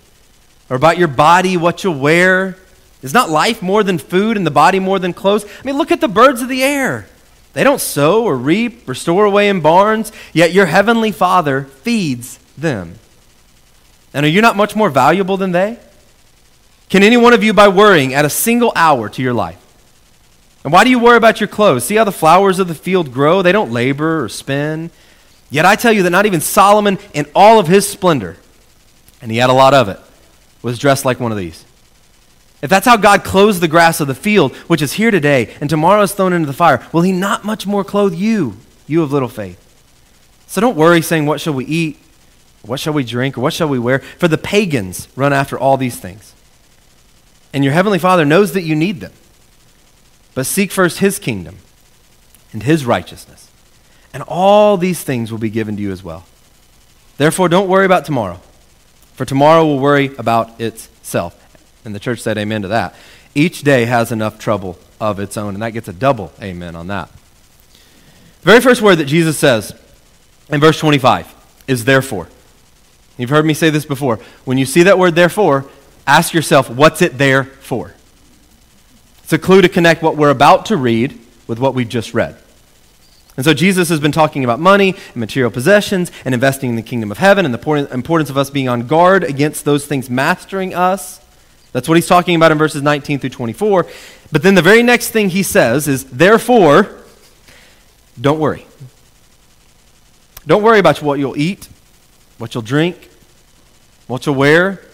or 0.70 0.76
about 0.76 0.98
your 0.98 1.08
body, 1.08 1.58
what 1.58 1.84
you'll 1.84 2.00
wear. 2.00 2.58
Is 3.04 3.14
not 3.14 3.30
life 3.30 3.62
more 3.62 3.84
than 3.84 4.00
food 4.00 4.38
and 4.38 4.46
the 4.46 4.52
body 4.52 4.80
more 4.80 4.98
than 4.98 5.14
clothes? 5.14 5.46
I 5.46 5.66
mean, 5.66 5.78
look 5.78 5.92
at 5.92 6.02
the 6.02 6.08
birds 6.08 6.42
of 6.42 6.50
the 6.50 6.64
air. 6.64 7.08
They 7.54 7.64
don't 7.64 7.80
sow 7.80 8.24
or 8.24 8.36
reap 8.36 8.88
or 8.90 8.96
store 8.96 9.26
away 9.26 9.50
in 9.50 9.62
barns, 9.62 10.12
yet 10.34 10.52
your 10.52 10.66
heavenly 10.66 11.12
Father 11.12 11.64
feeds 11.64 12.40
them. 12.58 12.96
And 14.14 14.26
are 14.26 14.30
you 14.30 14.42
not 14.42 14.56
much 14.56 14.76
more 14.76 14.90
valuable 14.90 15.38
than 15.38 15.52
they? 15.52 15.78
Can 16.90 17.04
any 17.04 17.18
one 17.18 17.34
of 17.34 17.44
you, 17.44 17.54
by 17.54 17.68
worrying, 17.68 18.14
add 18.14 18.26
a 18.26 18.30
single 18.30 18.72
hour 18.76 19.10
to 19.10 19.22
your 19.22 19.34
life? 19.34 19.64
And 20.68 20.74
why 20.74 20.84
do 20.84 20.90
you 20.90 21.00
worry 21.00 21.16
about 21.16 21.40
your 21.40 21.48
clothes? 21.48 21.86
See 21.86 21.96
how 21.96 22.04
the 22.04 22.12
flowers 22.12 22.60
of 22.60 22.68
the 22.68 22.76
field 22.76 23.14
grow? 23.14 23.42
They 23.42 23.54
don't 23.54 23.72
labor 23.72 24.22
or 24.22 24.28
spin. 24.28 24.92
Yet 25.50 25.66
I 25.66 25.78
tell 25.78 25.94
you 25.94 26.04
that 26.04 26.10
not 26.10 26.26
even 26.26 26.42
Solomon, 26.42 27.00
in 27.14 27.26
all 27.34 27.58
of 27.58 27.70
his 27.70 27.88
splendor, 27.88 28.36
and 29.22 29.32
he 29.32 29.38
had 29.38 29.50
a 29.50 29.54
lot 29.54 29.74
of 29.74 29.88
it, 29.88 29.98
was 30.62 30.78
dressed 30.78 31.06
like 31.06 31.22
one 31.22 31.32
of 31.32 31.38
these. 31.38 31.64
If 32.62 32.70
that's 32.70 32.86
how 32.86 32.98
God 32.98 33.24
clothes 33.24 33.62
the 33.62 33.70
grass 33.70 34.02
of 34.02 34.08
the 34.08 34.14
field, 34.14 34.54
which 34.68 34.82
is 34.82 34.92
here 34.92 35.10
today, 35.10 35.56
and 35.62 35.70
tomorrow 35.70 36.02
is 36.02 36.12
thrown 36.12 36.34
into 36.34 36.48
the 36.48 36.52
fire, 36.52 36.86
will 36.92 37.04
he 37.04 37.14
not 37.14 37.46
much 37.46 37.66
more 37.66 37.86
clothe 37.86 38.14
you, 38.14 38.58
you 38.88 39.02
of 39.04 39.14
little 39.14 39.30
faith? 39.30 39.64
So 40.48 40.60
don't 40.60 40.76
worry, 40.76 41.02
saying, 41.02 41.28
What 41.28 41.40
shall 41.40 41.54
we 41.54 41.64
eat? 41.64 41.98
What 42.62 42.82
shall 42.82 42.92
we 42.92 43.06
drink? 43.06 43.38
Or 43.38 43.42
what 43.42 43.54
shall 43.54 43.70
we 43.70 43.80
wear? 43.80 44.00
For 44.00 44.28
the 44.28 44.38
pagans 44.38 45.08
run 45.16 45.32
after 45.32 45.58
all 45.58 45.78
these 45.78 45.98
things. 45.98 46.36
And 47.54 47.64
your 47.64 47.72
heavenly 47.72 48.00
Father 48.00 48.26
knows 48.26 48.52
that 48.52 48.64
you 48.64 48.76
need 48.76 49.00
them. 49.00 49.14
But 50.38 50.46
seek 50.46 50.72
first 50.72 51.00
his 51.00 51.18
kingdom 51.18 51.58
and 52.54 52.62
his 52.62 52.86
righteousness, 52.86 53.50
and 54.14 54.22
all 54.28 54.78
these 54.78 55.02
things 55.02 55.32
will 55.32 55.40
be 55.40 55.50
given 55.50 55.76
to 55.78 55.82
you 55.82 55.92
as 55.92 56.04
well. 56.04 56.28
Therefore, 57.18 57.50
don't 57.50 57.68
worry 57.68 57.88
about 57.88 58.06
tomorrow, 58.06 58.40
for 59.16 59.26
tomorrow 59.26 59.66
will 59.66 59.80
worry 59.80 60.16
about 60.16 60.62
itself. 60.62 61.34
And 61.84 61.96
the 61.96 62.00
church 62.00 62.20
said 62.20 62.38
amen 62.38 62.62
to 62.62 62.68
that. 62.68 62.94
Each 63.34 63.64
day 63.64 63.86
has 63.86 64.12
enough 64.12 64.38
trouble 64.38 64.78
of 65.02 65.20
its 65.20 65.38
own, 65.38 65.56
and 65.56 65.64
that 65.64 65.72
gets 65.72 65.88
a 65.88 65.94
double 65.94 66.32
amen 66.40 66.76
on 66.76 66.86
that. 66.86 67.10
The 68.42 68.46
very 68.46 68.62
first 68.62 68.84
word 68.84 68.98
that 68.98 69.06
Jesus 69.06 69.40
says 69.40 69.74
in 70.50 70.62
verse 70.62 70.78
25 70.78 71.34
is 71.68 71.86
therefore. 71.86 72.30
You've 73.18 73.32
heard 73.32 73.48
me 73.48 73.56
say 73.56 73.72
this 73.72 73.88
before. 73.88 74.18
When 74.46 74.60
you 74.60 74.68
see 74.68 74.84
that 74.84 75.00
word 75.00 75.16
therefore, 75.16 75.66
ask 76.06 76.32
yourself, 76.32 76.70
what's 76.70 77.02
it 77.02 77.18
there 77.18 77.44
for? 77.44 77.96
It's 79.28 79.34
a 79.34 79.38
clue 79.38 79.62
to 79.62 79.68
connect 79.68 80.02
what 80.02 80.16
we're 80.16 80.30
about 80.30 80.68
to 80.68 80.78
read 80.78 81.20
with 81.48 81.60
what 81.60 81.74
we've 81.74 81.90
just 81.90 82.14
read. 82.14 82.38
And 83.36 83.44
so 83.44 83.54
Jesus 83.54 83.90
has 83.90 84.00
been 84.00 84.14
talking 84.14 84.46
about 84.46 84.58
money 84.58 84.92
and 84.92 85.18
material 85.18 85.52
possessions 85.52 86.14
and 86.24 86.34
investing 86.34 86.70
in 86.70 86.76
the 86.78 86.82
kingdom 86.82 87.12
of 87.12 87.18
heaven 87.18 87.44
and 87.44 87.54
the 87.54 87.90
importance 87.94 88.30
of 88.30 88.38
us 88.38 88.50
being 88.50 88.70
on 88.70 88.88
guard 88.88 89.26
against 89.26 89.66
those 89.66 89.86
things 89.86 90.10
mastering 90.10 90.74
us. 90.74 91.20
That's 91.74 91.90
what 91.90 91.96
he's 91.96 92.08
talking 92.08 92.38
about 92.38 92.54
in 92.54 92.58
verses 92.58 92.82
19 92.82 93.20
through 93.20 93.32
24. 93.32 93.86
But 94.32 94.44
then 94.44 94.56
the 94.56 94.62
very 94.62 94.82
next 94.82 95.10
thing 95.10 95.28
he 95.28 95.44
says 95.44 95.90
is, 95.90 96.06
therefore, 96.06 96.96
don't 98.22 98.40
worry. 98.40 98.66
Don't 100.46 100.64
worry 100.64 100.80
about 100.80 101.02
what 101.02 101.20
you'll 101.20 101.38
eat, 101.38 101.68
what 102.38 102.54
you'll 102.54 102.62
drink, 102.62 103.10
what 104.08 104.26
you'll 104.26 104.36
wear. 104.36 104.87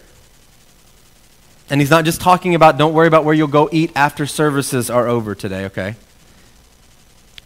And 1.69 1.79
he's 1.81 1.89
not 1.89 2.05
just 2.05 2.21
talking 2.21 2.55
about 2.55 2.77
don't 2.77 2.93
worry 2.93 3.07
about 3.07 3.25
where 3.25 3.33
you'll 3.33 3.47
go 3.47 3.69
eat 3.71 3.91
after 3.95 4.25
services 4.25 4.89
are 4.89 5.07
over 5.07 5.33
today, 5.33 5.65
okay? 5.65 5.95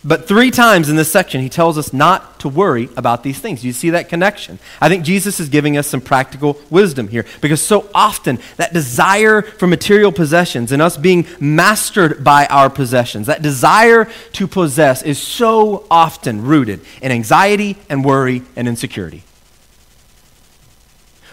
But 0.08 0.28
three 0.28 0.52
times 0.52 0.90
in 0.90 0.96
this 0.96 1.12
section, 1.12 1.42
he 1.42 1.50
tells 1.50 1.78
us 1.78 1.92
not 1.92 2.40
to 2.40 2.48
worry 2.48 2.88
about 2.96 3.24
these 3.24 3.40
things. 3.40 3.66
You 3.66 3.74
see 3.74 3.90
that 3.90 4.08
connection? 4.08 4.58
I 4.80 4.88
think 4.88 5.04
Jesus 5.04 5.40
is 5.40 5.50
giving 5.50 5.76
us 5.78 5.88
some 5.88 6.02
practical 6.02 6.62
wisdom 6.70 7.10
here 7.10 7.26
because 7.42 7.62
so 7.62 7.90
often 7.94 8.40
that 8.56 8.74
desire 8.74 9.42
for 9.42 9.68
material 9.68 10.12
possessions 10.12 10.72
and 10.72 10.82
us 10.82 10.96
being 10.96 11.26
mastered 11.40 12.24
by 12.24 12.46
our 12.46 12.70
possessions, 12.70 13.28
that 13.28 13.42
desire 13.42 14.08
to 14.34 14.48
possess 14.48 15.02
is 15.02 15.20
so 15.20 15.86
often 15.92 16.44
rooted 16.44 16.80
in 17.02 17.12
anxiety 17.12 17.76
and 17.90 18.06
worry 18.06 18.44
and 18.56 18.68
insecurity. 18.68 19.24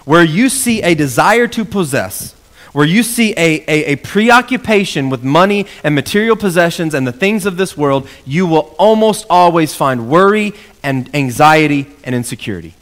Where 0.04 0.24
you 0.24 0.48
see 0.48 0.82
a 0.82 0.94
desire 0.94 1.46
to 1.48 1.64
possess, 1.64 2.33
where 2.74 2.84
you 2.84 3.04
see 3.04 3.32
a, 3.37 3.62
a, 3.68 3.92
a, 3.92 3.96
preoccupation 3.96 5.08
with 5.08 5.22
money 5.22 5.64
and 5.84 5.94
material 5.94 6.34
possessions 6.34 6.92
and 6.92 7.06
the 7.06 7.12
things 7.12 7.46
of 7.46 7.56
this 7.56 7.76
world, 7.76 8.08
you 8.26 8.48
will 8.48 8.74
almost 8.80 9.24
always 9.30 9.72
find 9.76 10.08
worry 10.08 10.52
and 10.82 11.08
anxiety 11.14 11.87
and 12.02 12.16
insecurity. 12.16 12.74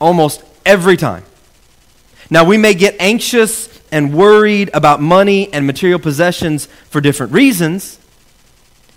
Almost 0.00 0.44
every 0.64 0.96
time. 0.96 1.24
Now, 2.30 2.44
we 2.44 2.56
may 2.56 2.74
get 2.74 2.94
anxious 3.00 3.80
and 3.90 4.14
worried 4.14 4.70
about 4.72 5.02
money 5.02 5.52
and 5.52 5.66
material 5.66 5.98
possessions 5.98 6.66
for 6.90 7.00
different 7.00 7.32
reasons, 7.32 7.98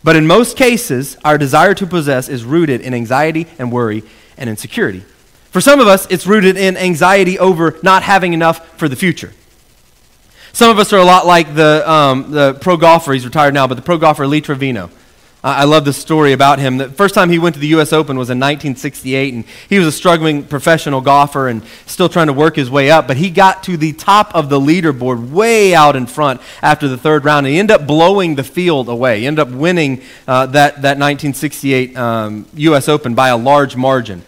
but 0.03 0.15
in 0.15 0.27
most 0.27 0.55
cases, 0.55 1.17
our 1.25 1.39
desire 1.39 1.73
to 1.73 1.87
possess 1.87 2.29
is 2.29 2.45
rooted 2.45 2.81
in 2.81 2.93
anxiety 2.93 3.47
and 3.57 3.71
worry 3.71 4.03
and 4.37 4.47
insecurity. 4.47 5.03
For 5.51 5.61
some 5.61 5.79
of 5.79 5.87
us, 5.87 6.05
it's 6.09 6.27
rooted 6.27 6.57
in 6.57 6.77
anxiety 6.77 7.39
over 7.39 7.77
not 7.83 8.03
having 8.03 8.33
enough 8.33 8.77
for 8.77 8.87
the 8.87 8.95
future. 8.95 9.33
Some 10.53 10.69
of 10.71 10.79
us 10.79 10.91
are 10.91 10.97
a 10.97 11.05
lot 11.05 11.25
like 11.25 11.55
the, 11.55 11.89
um, 11.89 12.31
the 12.31 12.55
pro 12.55 12.77
golfer, 12.77 13.13
he's 13.13 13.25
retired 13.25 13.53
now, 13.53 13.67
but 13.67 13.75
the 13.75 13.81
pro 13.81 13.97
golfer 13.97 14.27
Lee 14.27 14.41
Trevino. 14.41 14.89
I 15.43 15.65
love 15.65 15.85
the 15.85 15.93
story 15.93 16.33
about 16.33 16.57
him. 16.57 16.77
The 16.77 16.89
first 16.89 17.13
time 17.13 17.29
he 17.29 17.37
went 17.37 17.53
to 17.55 17.61
the 17.61 17.67
U.S. 17.67 17.93
Open 17.93 18.17
was 18.17 18.29
in 18.29 18.39
1968, 18.39 19.33
and 19.33 19.45
he 19.69 19.77
was 19.77 19.87
a 19.87 19.91
struggling 19.91 20.43
professional 20.43 20.99
golfer 20.99 21.47
and 21.47 21.61
still 21.85 22.09
trying 22.09 22.27
to 22.27 22.33
work 22.33 22.55
his 22.55 22.71
way 22.71 22.89
up. 22.89 23.07
But 23.07 23.17
he 23.17 23.29
got 23.29 23.63
to 23.63 23.77
the 23.77 23.93
top 23.93 24.33
of 24.33 24.49
the 24.49 24.59
leaderboard, 24.59 25.29
way 25.29 25.75
out 25.75 25.95
in 25.95 26.07
front 26.07 26.41
after 26.61 26.87
the 26.87 26.97
third 26.97 27.23
round, 27.23 27.45
and 27.45 27.53
he 27.53 27.59
ended 27.59 27.79
up 27.79 27.87
blowing 27.87 28.35
the 28.35 28.43
field 28.43 28.89
away. 28.89 29.21
He 29.21 29.27
ended 29.27 29.47
up 29.47 29.53
winning 29.53 30.01
uh, 30.27 30.47
that, 30.47 30.81
that 30.81 30.97
1968 30.97 31.95
um, 31.95 32.45
U.S. 32.55 32.89
Open 32.89 33.13
by 33.13 33.29
a 33.29 33.37
large 33.37 33.75
margin. 33.75 34.23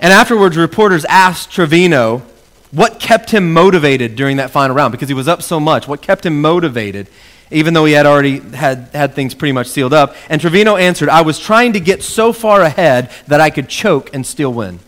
And 0.00 0.12
afterwards, 0.12 0.56
reporters 0.56 1.04
asked 1.04 1.50
Trevino 1.50 2.22
what 2.70 2.98
kept 2.98 3.30
him 3.30 3.52
motivated 3.52 4.16
during 4.16 4.38
that 4.38 4.50
final 4.50 4.74
round 4.74 4.92
because 4.92 5.08
he 5.08 5.14
was 5.14 5.28
up 5.28 5.42
so 5.42 5.60
much. 5.60 5.86
What 5.86 6.00
kept 6.00 6.24
him 6.24 6.40
motivated, 6.40 7.08
even 7.50 7.74
though 7.74 7.84
he 7.84 7.92
had 7.92 8.06
already 8.06 8.38
had, 8.38 8.88
had 8.94 9.14
things 9.14 9.34
pretty 9.34 9.52
much 9.52 9.66
sealed 9.66 9.92
up? 9.92 10.14
And 10.28 10.40
Trevino 10.40 10.76
answered, 10.76 11.08
I 11.08 11.22
was 11.22 11.38
trying 11.38 11.74
to 11.74 11.80
get 11.80 12.02
so 12.02 12.32
far 12.32 12.62
ahead 12.62 13.10
that 13.26 13.40
I 13.40 13.50
could 13.50 13.68
choke 13.68 14.14
and 14.14 14.24
still 14.24 14.52
win. 14.52 14.78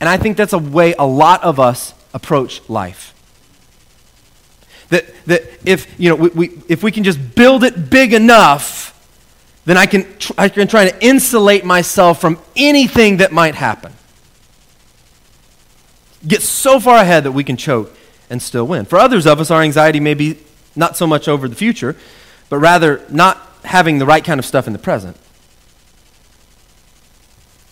And 0.00 0.08
I 0.08 0.16
think 0.16 0.36
that's 0.36 0.54
a 0.54 0.58
way 0.58 0.94
a 0.98 1.06
lot 1.06 1.44
of 1.44 1.60
us 1.60 1.94
approach 2.12 2.68
life. 2.68 3.14
That, 4.88 5.04
that 5.26 5.42
if, 5.64 6.00
you 6.00 6.08
know, 6.08 6.16
we, 6.16 6.28
we, 6.30 6.62
if 6.68 6.82
we 6.82 6.90
can 6.90 7.04
just 7.04 7.36
build 7.36 7.62
it 7.62 7.90
big 7.90 8.14
enough, 8.14 8.88
then 9.64 9.76
I 9.76 9.86
can, 9.86 10.06
tr- 10.18 10.32
I 10.36 10.48
can 10.48 10.66
try 10.66 10.90
to 10.90 11.04
insulate 11.06 11.64
myself 11.64 12.20
from 12.20 12.40
anything 12.56 13.18
that 13.18 13.30
might 13.30 13.54
happen 13.54 13.92
get 16.26 16.42
so 16.42 16.80
far 16.80 16.98
ahead 16.98 17.24
that 17.24 17.32
we 17.32 17.44
can 17.44 17.56
choke 17.56 17.94
and 18.28 18.40
still 18.40 18.66
win. 18.66 18.84
For 18.84 18.98
others 18.98 19.26
of 19.26 19.40
us, 19.40 19.50
our 19.50 19.62
anxiety 19.62 20.00
may 20.00 20.14
be 20.14 20.38
not 20.76 20.96
so 20.96 21.06
much 21.06 21.28
over 21.28 21.48
the 21.48 21.56
future, 21.56 21.96
but 22.48 22.58
rather 22.58 23.04
not 23.10 23.38
having 23.64 23.98
the 23.98 24.06
right 24.06 24.24
kind 24.24 24.38
of 24.38 24.46
stuff 24.46 24.66
in 24.66 24.72
the 24.72 24.78
present. 24.78 25.16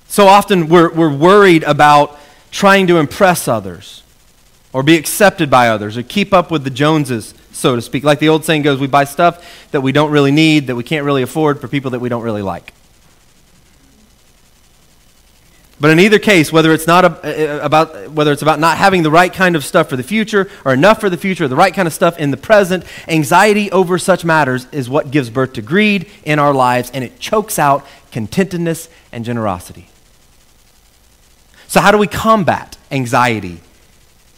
So 0.09 0.27
often 0.27 0.69
we're, 0.69 0.93
we're 0.93 1.15
worried 1.15 1.63
about 1.65 2.19
trying 2.51 2.87
to 2.89 2.97
impress 2.97 3.47
others 3.47 4.03
or 4.73 4.83
be 4.83 4.97
accepted 4.97 5.51
by 5.51 5.69
others 5.69 5.97
or 5.97 6.03
keep 6.03 6.33
up 6.33 6.51
with 6.51 6.65
the 6.65 6.71
Joneses, 6.71 7.35
so 7.53 7.77
to 7.77 7.83
speak. 7.83 8.05
Like 8.05 8.19
the 8.19 8.29
old 8.29 8.45
saying 8.45 8.63
goes, 8.63 8.81
we 8.81 8.87
buy 8.87 9.05
stuff 9.05 9.71
that 9.71 9.81
we 9.81 9.93
don't 9.93 10.11
really 10.11 10.33
need, 10.33 10.67
that 10.69 10.77
we 10.77 10.85
can't 10.85 11.05
really 11.05 11.23
afford 11.23 11.61
for 11.61 11.69
people 11.69 11.91
that 11.93 12.01
we 12.01 12.09
don't 12.09 12.23
really 12.23 12.43
like. 12.43 12.73
But 15.81 15.91
in 15.91 16.01
either 16.01 16.19
case, 16.19 16.53
whether 16.53 16.73
it's 16.73 16.89
not 16.89 17.05
a, 17.05 17.09
uh, 17.09 17.57
uh, 17.61 17.65
about 17.65 18.11
whether 18.11 18.33
it's 18.33 18.43
about 18.43 18.59
not 18.59 18.79
having 18.79 19.05
the 19.05 19.11
right 19.11 19.33
kind 19.33 19.55
of 19.55 19.65
stuff 19.65 19.89
for 19.89 19.97
the 19.97 20.03
future 20.03 20.51
or 20.65 20.73
enough 20.73 21.01
for 21.01 21.09
the 21.09 21.17
future, 21.17 21.45
or 21.45 21.49
the 21.49 21.57
right 21.57 21.73
kind 21.73 21.87
of 21.87 21.95
stuff 21.95 22.19
in 22.19 22.33
the 22.33 22.37
present, 22.37 22.85
anxiety 23.07 23.71
over 23.71 23.97
such 23.99 24.25
matters 24.25 24.67
is 24.73 24.91
what 24.91 25.11
gives 25.11 25.31
birth 25.31 25.53
to 25.53 25.63
greed 25.63 26.11
in 26.25 26.39
our 26.39 26.53
lives 26.53 26.91
and 26.93 27.05
it 27.05 27.21
chokes 27.21 27.59
out 27.59 27.87
contentedness 28.11 28.89
and 29.13 29.25
generosity. 29.25 29.89
So 31.69 31.81
how 31.81 31.93
do 31.93 31.99
we 31.99 32.07
combat 32.07 32.77
anxiety 32.91 33.61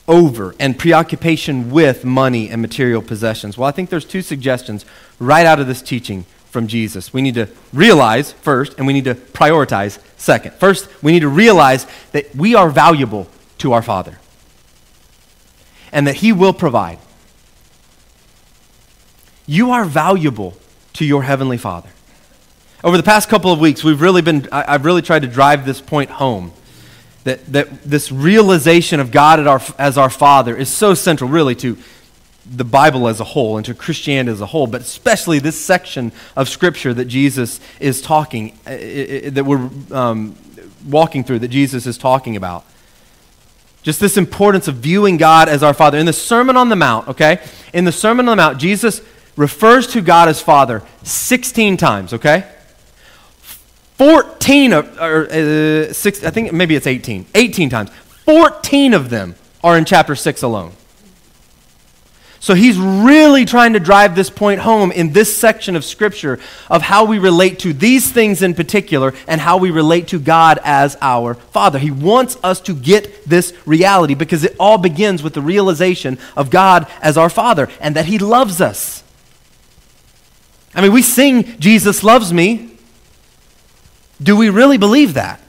over 0.06 0.54
and 0.58 0.78
preoccupation 0.78 1.70
with 1.70 2.04
money 2.04 2.50
and 2.50 2.60
material 2.60 3.00
possessions? 3.00 3.56
Well, 3.56 3.68
I 3.68 3.72
think 3.72 3.88
there's 3.88 4.04
two 4.04 4.20
suggestions 4.20 4.84
right 5.18 5.46
out 5.46 5.60
of 5.60 5.68
this 5.68 5.80
teaching 5.80 6.26
from 6.50 6.66
Jesus. 6.66 7.14
We 7.14 7.22
need 7.22 7.34
to 7.36 7.48
realize 7.72 8.32
first, 8.32 8.76
and 8.76 8.86
we 8.86 8.92
need 8.92 9.04
to 9.04 9.14
prioritize 9.14 10.00
second. 10.20 10.54
First, 10.54 10.88
we 11.02 11.12
need 11.12 11.20
to 11.20 11.28
realize 11.28 11.86
that 12.12 12.34
we 12.36 12.54
are 12.54 12.70
valuable 12.70 13.26
to 13.58 13.72
our 13.72 13.82
Father 13.82 14.18
and 15.92 16.06
that 16.06 16.16
He 16.16 16.32
will 16.32 16.52
provide. 16.52 16.98
You 19.46 19.70
are 19.70 19.84
valuable 19.84 20.56
to 20.94 21.04
your 21.04 21.22
Heavenly 21.22 21.56
Father. 21.56 21.88
Over 22.84 22.96
the 22.96 23.02
past 23.02 23.28
couple 23.28 23.52
of 23.52 23.60
weeks, 23.60 23.82
we've 23.82 24.00
really 24.00 24.22
been, 24.22 24.48
I've 24.52 24.84
really 24.84 25.02
tried 25.02 25.22
to 25.22 25.28
drive 25.28 25.66
this 25.66 25.80
point 25.80 26.10
home. 26.10 26.52
That, 27.24 27.44
that 27.52 27.82
this 27.82 28.10
realization 28.10 28.98
of 28.98 29.10
God 29.10 29.46
our, 29.46 29.60
as 29.78 29.98
our 29.98 30.08
Father 30.08 30.56
is 30.56 30.70
so 30.70 30.94
central, 30.94 31.28
really, 31.28 31.54
to 31.56 31.76
the 32.50 32.64
Bible 32.64 33.06
as 33.06 33.20
a 33.20 33.24
whole 33.24 33.56
and 33.56 33.64
to 33.66 33.74
Christianity 33.74 34.32
as 34.32 34.40
a 34.40 34.46
whole, 34.46 34.66
but 34.66 34.80
especially 34.80 35.38
this 35.38 35.58
section 35.58 36.10
of 36.34 36.48
Scripture 36.48 36.92
that 36.92 37.04
Jesus 37.04 37.60
is 37.78 38.02
talking, 38.02 38.58
uh, 38.66 38.70
that 39.30 39.44
we're 39.46 39.70
um, 39.92 40.34
walking 40.88 41.22
through, 41.22 41.38
that 41.38 41.48
Jesus 41.48 41.86
is 41.86 41.96
talking 41.96 42.34
about. 42.36 42.64
Just 43.82 44.00
this 44.00 44.16
importance 44.16 44.68
of 44.68 44.76
viewing 44.76 45.16
God 45.16 45.48
as 45.48 45.62
our 45.62 45.72
Father. 45.72 45.96
In 45.96 46.06
the 46.06 46.12
Sermon 46.12 46.56
on 46.56 46.68
the 46.68 46.76
Mount, 46.76 47.08
okay? 47.08 47.40
In 47.72 47.84
the 47.84 47.92
Sermon 47.92 48.28
on 48.28 48.36
the 48.36 48.42
Mount, 48.42 48.58
Jesus 48.58 49.00
refers 49.36 49.86
to 49.88 50.00
God 50.00 50.28
as 50.28 50.42
Father 50.42 50.82
16 51.04 51.76
times, 51.76 52.12
okay? 52.12 52.46
14 53.96 54.72
of, 54.72 54.98
or 54.98 55.30
uh, 55.30 55.92
six, 55.92 56.24
I 56.24 56.30
think 56.30 56.52
maybe 56.52 56.74
it's 56.74 56.86
18. 56.86 57.26
18 57.34 57.70
times. 57.70 57.90
14 58.24 58.92
of 58.92 59.08
them 59.08 59.36
are 59.62 59.78
in 59.78 59.84
chapter 59.84 60.16
6 60.16 60.42
alone. 60.42 60.72
So 62.42 62.54
he's 62.54 62.78
really 62.78 63.44
trying 63.44 63.74
to 63.74 63.80
drive 63.80 64.16
this 64.16 64.30
point 64.30 64.62
home 64.62 64.92
in 64.92 65.12
this 65.12 65.36
section 65.36 65.76
of 65.76 65.84
Scripture 65.84 66.38
of 66.70 66.80
how 66.80 67.04
we 67.04 67.18
relate 67.18 67.58
to 67.60 67.74
these 67.74 68.10
things 68.10 68.42
in 68.42 68.54
particular 68.54 69.12
and 69.26 69.38
how 69.38 69.58
we 69.58 69.70
relate 69.70 70.08
to 70.08 70.18
God 70.18 70.58
as 70.64 70.96
our 71.02 71.34
Father. 71.34 71.78
He 71.78 71.90
wants 71.90 72.38
us 72.42 72.58
to 72.62 72.74
get 72.74 73.26
this 73.26 73.52
reality 73.66 74.14
because 74.14 74.42
it 74.42 74.56
all 74.58 74.78
begins 74.78 75.22
with 75.22 75.34
the 75.34 75.42
realization 75.42 76.18
of 76.34 76.48
God 76.48 76.90
as 77.02 77.18
our 77.18 77.28
Father 77.28 77.68
and 77.78 77.94
that 77.96 78.06
He 78.06 78.18
loves 78.18 78.62
us. 78.62 79.04
I 80.74 80.80
mean, 80.80 80.92
we 80.92 81.02
sing, 81.02 81.58
Jesus 81.60 82.02
loves 82.02 82.32
me. 82.32 82.78
Do 84.22 84.34
we 84.34 84.48
really 84.48 84.78
believe 84.78 85.12
that? 85.14 85.42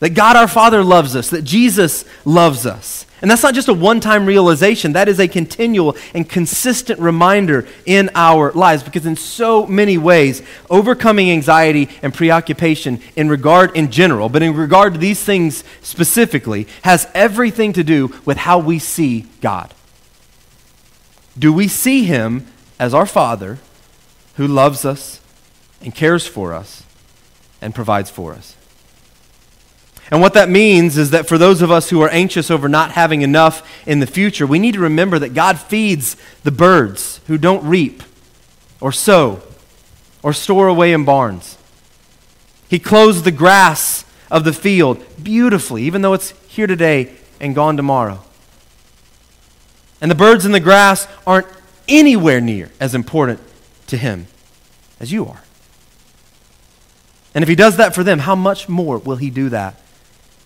That 0.00 0.10
God 0.10 0.36
our 0.36 0.48
Father 0.48 0.82
loves 0.82 1.14
us, 1.14 1.30
that 1.30 1.42
Jesus 1.42 2.04
loves 2.24 2.66
us. 2.66 3.06
And 3.22 3.30
that's 3.30 3.42
not 3.42 3.54
just 3.54 3.68
a 3.68 3.74
one 3.74 4.00
time 4.00 4.24
realization, 4.24 4.94
that 4.94 5.08
is 5.08 5.20
a 5.20 5.28
continual 5.28 5.96
and 6.14 6.28
consistent 6.28 6.98
reminder 7.00 7.66
in 7.84 8.08
our 8.14 8.50
lives 8.52 8.82
because, 8.82 9.04
in 9.04 9.16
so 9.16 9.66
many 9.66 9.98
ways, 9.98 10.42
overcoming 10.70 11.30
anxiety 11.30 11.90
and 12.02 12.14
preoccupation 12.14 13.00
in 13.16 13.28
regard 13.28 13.76
in 13.76 13.90
general, 13.90 14.30
but 14.30 14.42
in 14.42 14.54
regard 14.54 14.94
to 14.94 14.98
these 14.98 15.22
things 15.22 15.64
specifically, 15.82 16.66
has 16.82 17.08
everything 17.14 17.74
to 17.74 17.84
do 17.84 18.14
with 18.24 18.38
how 18.38 18.58
we 18.58 18.78
see 18.78 19.26
God. 19.42 19.74
Do 21.38 21.52
we 21.52 21.68
see 21.68 22.04
Him 22.04 22.46
as 22.78 22.94
our 22.94 23.06
Father 23.06 23.58
who 24.36 24.46
loves 24.46 24.86
us 24.86 25.20
and 25.82 25.94
cares 25.94 26.26
for 26.26 26.54
us 26.54 26.84
and 27.60 27.74
provides 27.74 28.08
for 28.10 28.32
us? 28.32 28.56
And 30.10 30.20
what 30.20 30.34
that 30.34 30.48
means 30.48 30.98
is 30.98 31.10
that 31.10 31.28
for 31.28 31.38
those 31.38 31.62
of 31.62 31.70
us 31.70 31.90
who 31.90 32.00
are 32.00 32.08
anxious 32.08 32.50
over 32.50 32.68
not 32.68 32.92
having 32.92 33.22
enough 33.22 33.68
in 33.86 34.00
the 34.00 34.06
future, 34.06 34.46
we 34.46 34.58
need 34.58 34.74
to 34.74 34.80
remember 34.80 35.18
that 35.20 35.34
God 35.34 35.58
feeds 35.58 36.16
the 36.42 36.50
birds 36.50 37.20
who 37.28 37.38
don't 37.38 37.64
reap 37.64 38.02
or 38.80 38.90
sow 38.90 39.40
or 40.22 40.32
store 40.32 40.66
away 40.66 40.92
in 40.92 41.04
barns. 41.04 41.56
He 42.68 42.80
clothes 42.80 43.22
the 43.22 43.30
grass 43.30 44.04
of 44.30 44.42
the 44.44 44.52
field 44.52 45.04
beautifully, 45.22 45.84
even 45.84 46.02
though 46.02 46.12
it's 46.12 46.30
here 46.48 46.66
today 46.66 47.14
and 47.40 47.54
gone 47.54 47.76
tomorrow. 47.76 48.20
And 50.00 50.10
the 50.10 50.16
birds 50.16 50.44
in 50.44 50.52
the 50.52 50.60
grass 50.60 51.06
aren't 51.26 51.46
anywhere 51.88 52.40
near 52.40 52.70
as 52.80 52.94
important 52.94 53.38
to 53.88 53.96
Him 53.96 54.26
as 54.98 55.12
you 55.12 55.26
are. 55.26 55.42
And 57.32 57.42
if 57.42 57.48
He 57.48 57.54
does 57.54 57.76
that 57.76 57.94
for 57.94 58.02
them, 58.02 58.20
how 58.20 58.34
much 58.34 58.68
more 58.68 58.98
will 58.98 59.16
He 59.16 59.30
do 59.30 59.48
that 59.50 59.80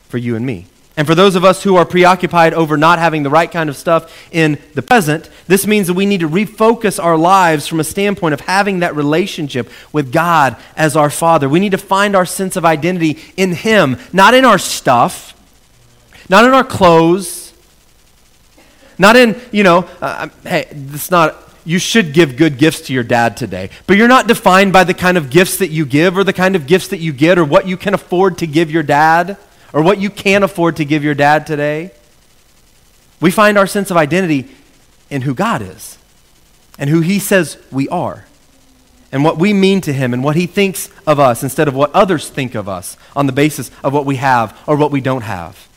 for 0.09 0.19
you 0.19 0.37
and 0.37 0.45
me. 0.45 0.67
And 0.97 1.09
for 1.09 1.17
those 1.17 1.35
of 1.35 1.45
us 1.45 1.65
who 1.65 1.75
are 1.75 1.85
preoccupied 1.85 2.55
over 2.55 2.77
not 2.77 3.01
having 3.01 3.25
the 3.25 3.31
right 3.31 3.51
kind 3.51 3.69
of 3.69 3.77
stuff 3.77 4.29
in 4.31 4.59
the 4.75 4.83
present, 4.83 5.29
this 5.49 5.67
means 5.67 5.89
that 5.89 5.95
we 5.95 6.07
need 6.07 6.21
to 6.21 6.29
refocus 6.29 7.03
our 7.03 7.17
lives 7.17 7.67
from 7.67 7.81
a 7.81 7.85
standpoint 7.85 8.33
of 8.33 8.43
having 8.43 8.79
that 8.79 8.95
relationship 8.95 9.69
with 9.93 10.13
God 10.13 10.57
as 10.77 10.97
our 10.97 11.11
Father. 11.11 11.49
We 11.49 11.59
need 11.59 11.73
to 11.73 11.79
find 11.79 12.15
our 12.15 12.25
sense 12.25 12.55
of 12.55 12.65
identity 12.65 13.19
in 13.37 13.53
Him, 13.55 13.97
not 14.13 14.35
in 14.35 14.45
our 14.45 14.59
stuff, 14.59 15.33
not 16.29 16.45
in 16.45 16.53
our 16.53 16.63
clothes, 16.63 17.53
not 18.97 19.17
in, 19.17 19.41
you 19.51 19.65
know, 19.65 19.89
uh, 20.01 20.29
hey, 20.45 20.69
it's 20.71 21.11
not, 21.11 21.37
you 21.65 21.81
should 21.81 22.13
give 22.13 22.37
good 22.37 22.57
gifts 22.57 22.83
to 22.83 22.93
your 22.93 23.03
dad 23.03 23.37
today. 23.37 23.71
But 23.89 23.97
you're 23.97 24.07
not 24.07 24.29
defined 24.29 24.73
by 24.73 24.85
the 24.85 24.95
kind 24.95 25.19
of 25.19 25.29
gifts 25.29 25.57
that 25.57 25.71
you 25.71 25.85
give 25.85 26.17
or 26.17 26.23
the 26.23 26.33
kind 26.33 26.55
of 26.55 26.69
gifts 26.69 26.87
that 26.89 26.99
you 26.99 27.13
get 27.13 27.37
or 27.37 27.45
what 27.45 27.67
you 27.67 27.77
can 27.77 27.95
afford 27.95 28.39
to 28.39 28.47
give 28.47 28.71
your 28.71 28.85
dad 28.85 29.37
or 29.75 29.83
what 29.83 29.99
you 29.99 30.09
can't 30.09 30.45
afford 30.45 30.77
to 30.77 30.85
give 30.85 31.05
your 31.05 31.15
dad 31.15 31.47
today. 31.47 31.91
We 33.21 33.31
find 33.31 33.59
our 33.59 33.67
sense 33.67 33.91
of 33.91 33.97
identity 33.97 34.49
in 35.11 35.23
who 35.23 35.35
God 35.35 35.61
is 35.61 35.99
and 36.79 36.89
who 36.89 37.01
He 37.01 37.19
says 37.19 37.59
we 37.71 37.89
are 37.89 38.25
and 39.11 39.25
what 39.25 39.37
we 39.37 39.53
mean 39.53 39.81
to 39.83 39.93
Him 39.93 40.15
and 40.15 40.23
what 40.23 40.37
He 40.37 40.47
thinks 40.47 40.91
of 41.07 41.19
us 41.19 41.43
instead 41.43 41.67
of 41.67 41.75
what 41.75 41.93
others 41.93 42.31
think 42.31 42.55
of 42.55 42.69
us 42.69 42.97
on 43.17 43.27
the 43.27 43.33
basis 43.33 43.71
of 43.83 43.93
what 43.93 44.07
we 44.07 44.17
have 44.17 44.57
or 44.67 44.77
what 44.77 44.93
we 44.93 45.01
don't 45.01 45.23
have. 45.23 45.69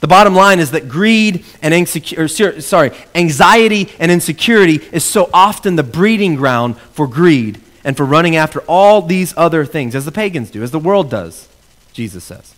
The 0.00 0.08
bottom 0.08 0.34
line 0.34 0.58
is 0.58 0.70
that 0.70 0.88
greed 0.88 1.44
and 1.60 1.74
insecure, 1.74 2.26
sorry, 2.26 2.92
anxiety 3.14 3.90
and 3.98 4.10
insecurity 4.10 4.80
is 4.92 5.04
so 5.04 5.28
often 5.34 5.76
the 5.76 5.82
breeding 5.82 6.36
ground 6.36 6.78
for 6.78 7.06
greed 7.06 7.60
and 7.84 7.98
for 7.98 8.06
running 8.06 8.34
after 8.34 8.60
all 8.60 9.02
these 9.02 9.34
other 9.36 9.66
things, 9.66 9.94
as 9.94 10.06
the 10.06 10.12
pagans 10.12 10.50
do, 10.50 10.62
as 10.62 10.70
the 10.70 10.78
world 10.78 11.10
does, 11.10 11.48
Jesus 11.92 12.24
says. 12.24 12.54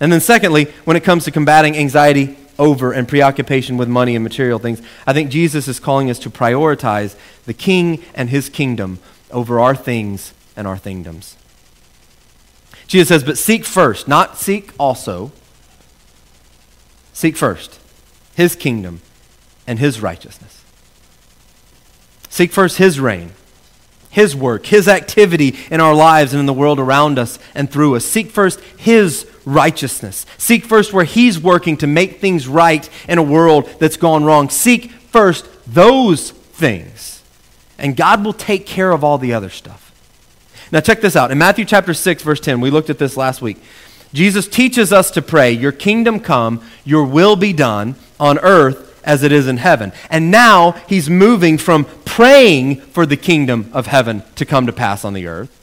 And 0.00 0.12
then, 0.12 0.20
secondly, 0.20 0.64
when 0.84 0.96
it 0.96 1.04
comes 1.04 1.24
to 1.24 1.30
combating 1.30 1.76
anxiety 1.76 2.36
over 2.58 2.92
and 2.92 3.08
preoccupation 3.08 3.76
with 3.76 3.88
money 3.88 4.14
and 4.14 4.22
material 4.22 4.58
things, 4.58 4.82
I 5.06 5.12
think 5.12 5.30
Jesus 5.30 5.68
is 5.68 5.80
calling 5.80 6.10
us 6.10 6.18
to 6.20 6.30
prioritize 6.30 7.16
the 7.44 7.54
king 7.54 8.02
and 8.14 8.30
his 8.30 8.48
kingdom 8.48 8.98
over 9.30 9.60
our 9.60 9.74
things 9.74 10.34
and 10.56 10.66
our 10.66 10.78
kingdoms. 10.78 11.36
Jesus 12.86 13.08
says, 13.08 13.24
But 13.24 13.38
seek 13.38 13.64
first, 13.64 14.06
not 14.06 14.38
seek 14.38 14.72
also. 14.78 15.32
Seek 17.12 17.36
first 17.36 17.78
his 18.34 18.56
kingdom 18.56 19.00
and 19.66 19.78
his 19.78 20.00
righteousness. 20.00 20.64
Seek 22.28 22.50
first 22.50 22.78
his 22.78 22.98
reign 22.98 23.32
his 24.12 24.36
work, 24.36 24.66
His 24.66 24.88
activity 24.88 25.56
in 25.70 25.80
our 25.80 25.94
lives 25.94 26.34
and 26.34 26.40
in 26.40 26.44
the 26.44 26.52
world 26.52 26.78
around 26.78 27.18
us 27.18 27.38
and 27.54 27.70
through 27.70 27.96
us. 27.96 28.04
Seek 28.04 28.30
first 28.30 28.60
His 28.76 29.26
righteousness. 29.46 30.26
Seek 30.36 30.66
first 30.66 30.92
where 30.92 31.06
He's 31.06 31.40
working 31.40 31.78
to 31.78 31.86
make 31.86 32.20
things 32.20 32.46
right 32.46 32.86
in 33.08 33.16
a 33.16 33.22
world 33.22 33.70
that's 33.78 33.96
gone 33.96 34.22
wrong. 34.22 34.50
Seek 34.50 34.90
first 34.90 35.48
those 35.66 36.30
things, 36.30 37.22
and 37.78 37.96
God 37.96 38.22
will 38.22 38.34
take 38.34 38.66
care 38.66 38.92
of 38.92 39.02
all 39.02 39.16
the 39.16 39.32
other 39.32 39.48
stuff. 39.48 39.90
Now, 40.70 40.80
check 40.80 41.00
this 41.00 41.16
out. 41.16 41.30
In 41.30 41.38
Matthew 41.38 41.64
chapter 41.64 41.94
6, 41.94 42.22
verse 42.22 42.40
10, 42.40 42.60
we 42.60 42.70
looked 42.70 42.90
at 42.90 42.98
this 42.98 43.16
last 43.16 43.40
week. 43.40 43.56
Jesus 44.12 44.46
teaches 44.46 44.92
us 44.92 45.10
to 45.12 45.22
pray, 45.22 45.52
Your 45.52 45.72
kingdom 45.72 46.20
come, 46.20 46.62
your 46.84 47.04
will 47.04 47.34
be 47.34 47.54
done 47.54 47.94
on 48.20 48.38
earth 48.40 48.91
as 49.04 49.22
it 49.22 49.32
is 49.32 49.46
in 49.46 49.56
heaven. 49.58 49.92
And 50.10 50.30
now 50.30 50.72
he's 50.88 51.08
moving 51.10 51.58
from 51.58 51.84
praying 52.04 52.76
for 52.76 53.06
the 53.06 53.16
kingdom 53.16 53.70
of 53.72 53.86
heaven 53.86 54.22
to 54.36 54.44
come 54.44 54.66
to 54.66 54.72
pass 54.72 55.04
on 55.04 55.14
the 55.14 55.26
earth 55.26 55.58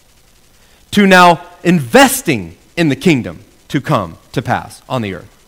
to 0.92 1.06
now 1.06 1.46
investing 1.64 2.58
in 2.76 2.90
the 2.90 2.96
kingdom 2.96 3.40
to 3.68 3.80
come 3.80 4.18
to 4.32 4.42
pass 4.42 4.82
on 4.90 5.02
the 5.02 5.14
earth. 5.14 5.39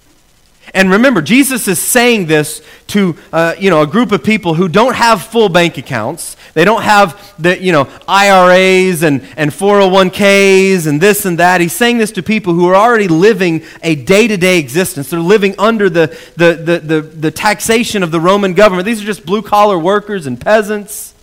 And 0.74 0.90
remember, 0.90 1.22
Jesus 1.22 1.68
is 1.68 1.80
saying 1.80 2.28
this 2.28 2.62
to 2.88 3.18
uh, 3.34 3.56
you 3.60 3.70
know, 3.70 3.82
a 3.82 3.88
group 3.88 4.14
of 4.14 4.24
people 4.24 4.54
who 4.54 4.70
don't 4.70 4.96
have 4.96 5.22
full 5.22 5.50
bank 5.50 5.78
accounts. 5.78 6.38
They 6.54 6.64
don't 6.64 6.84
have 6.84 7.34
the 7.38 7.62
you 7.62 7.74
know, 7.74 7.90
IRAs 8.08 9.04
and, 9.04 9.22
and 9.36 9.52
401ks 9.52 10.88
and 10.88 11.02
this 11.02 11.26
and 11.26 11.40
that. 11.40 11.60
He's 11.60 11.74
saying 11.74 11.98
this 11.98 12.12
to 12.14 12.24
people 12.24 12.54
who 12.54 12.68
are 12.68 12.76
already 12.76 13.10
living 13.10 13.64
a 13.84 13.96
day 13.96 14.28
to 14.28 14.38
day 14.38 14.60
existence. 14.60 15.10
They're 15.10 15.20
living 15.20 15.56
under 15.60 15.90
the, 15.90 16.18
the, 16.38 16.54
the, 16.54 16.80
the, 16.80 17.02
the 17.02 17.32
taxation 17.32 18.02
of 18.02 18.12
the 18.12 18.22
Roman 18.22 18.54
government. 18.54 18.86
These 18.86 19.02
are 19.02 19.06
just 19.06 19.26
blue 19.26 19.42
collar 19.42 19.78
workers 19.78 20.26
and 20.26 20.40
peasants. 20.40 21.14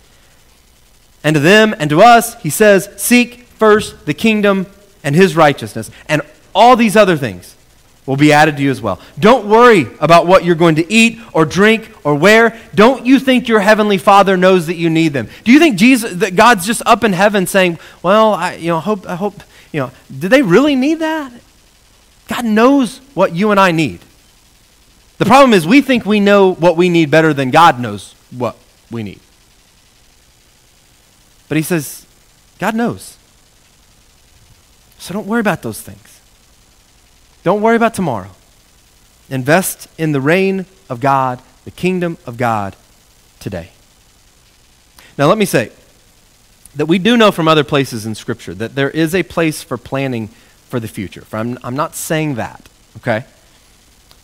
And 1.24 1.34
to 1.34 1.40
them 1.40 1.74
and 1.78 1.88
to 1.88 2.02
us, 2.02 2.40
he 2.42 2.50
says, 2.50 2.90
Seek 2.96 3.44
first 3.44 4.04
the 4.04 4.14
kingdom 4.14 4.66
and 5.02 5.16
his 5.16 5.34
righteousness, 5.34 5.90
and 6.06 6.20
all 6.54 6.76
these 6.76 6.96
other 6.96 7.16
things 7.16 7.54
will 8.09 8.16
be 8.16 8.33
added 8.33 8.57
to 8.57 8.62
you 8.62 8.71
as 8.71 8.81
well. 8.81 8.99
Don't 9.18 9.47
worry 9.47 9.87
about 10.01 10.27
what 10.27 10.42
you're 10.42 10.55
going 10.55 10.77
to 10.77 10.92
eat 10.92 11.21
or 11.35 11.44
drink 11.44 11.92
or 12.05 12.14
wear. 12.14 12.59
Don't 12.75 13.05
you 13.05 13.18
think 13.18 13.49
your 13.49 13.61
heavenly 13.61 13.99
Father 13.99 14.38
knows 14.38 14.66
that 14.68 14.77
you 14.77 14.88
need 14.88 15.12
them? 15.12 15.29
Do 15.44 15.53
you 15.53 15.59
think 15.59 15.77
Jesus 15.77 16.14
that 16.21 16.35
God's 16.35 16.64
just 16.64 16.81
up 16.87 17.05
in 17.05 17.12
heaven 17.12 17.47
saying, 17.47 17.79
"Well, 18.03 18.33
I 18.33 18.55
you 18.55 18.68
know, 18.68 18.81
hope 18.81 19.07
I 19.07 19.14
hope, 19.14 19.42
you 19.73 19.81
know, 19.81 19.90
do 20.18 20.27
they 20.29 20.40
really 20.40 20.75
need 20.75 21.01
that?" 21.01 21.31
God 22.29 22.47
knows 22.47 23.03
what 23.12 23.35
you 23.35 23.51
and 23.51 23.61
I 23.61 23.73
need. 23.73 24.01
The 25.18 25.27
problem 25.27 25.53
is 25.53 25.66
we 25.66 25.83
think 25.83 26.07
we 26.07 26.18
know 26.18 26.55
what 26.55 26.79
we 26.79 26.88
need 26.88 27.11
better 27.11 27.35
than 27.35 27.51
God 27.51 27.79
knows 27.79 28.14
what 28.31 28.57
we 28.90 29.03
need. 29.03 29.21
But 31.49 31.57
he 31.57 31.62
says, 31.62 32.07
God 32.59 32.75
knows. 32.75 33.16
So 34.99 35.12
don't 35.14 35.27
worry 35.27 35.40
about 35.40 35.62
those 35.62 35.81
things. 35.81 36.08
Don't 37.48 37.62
worry 37.62 37.76
about 37.76 37.94
tomorrow. 37.94 38.28
Invest 39.30 39.88
in 39.96 40.12
the 40.12 40.20
reign 40.20 40.66
of 40.90 41.00
God 41.00 41.40
the 41.64 41.70
kingdom 41.70 42.18
of 42.26 42.37
God 42.37 42.76
today. 43.40 43.70
Now, 45.16 45.28
let 45.28 45.38
me 45.38 45.46
say 45.46 45.72
that 46.76 46.84
we 46.84 46.98
do 46.98 47.16
know 47.16 47.32
from 47.32 47.48
other 47.48 47.64
places 47.64 48.04
in 48.04 48.14
Scripture 48.14 48.52
that 48.56 48.74
there 48.74 48.90
is 48.90 49.14
a 49.14 49.22
place 49.22 49.62
for 49.62 49.78
planning 49.78 50.28
for 50.68 50.78
the 50.78 50.88
future. 50.88 51.24
I'm, 51.32 51.58
I'm 51.64 51.74
not 51.74 51.94
saying 51.94 52.34
that, 52.34 52.68
okay? 52.98 53.24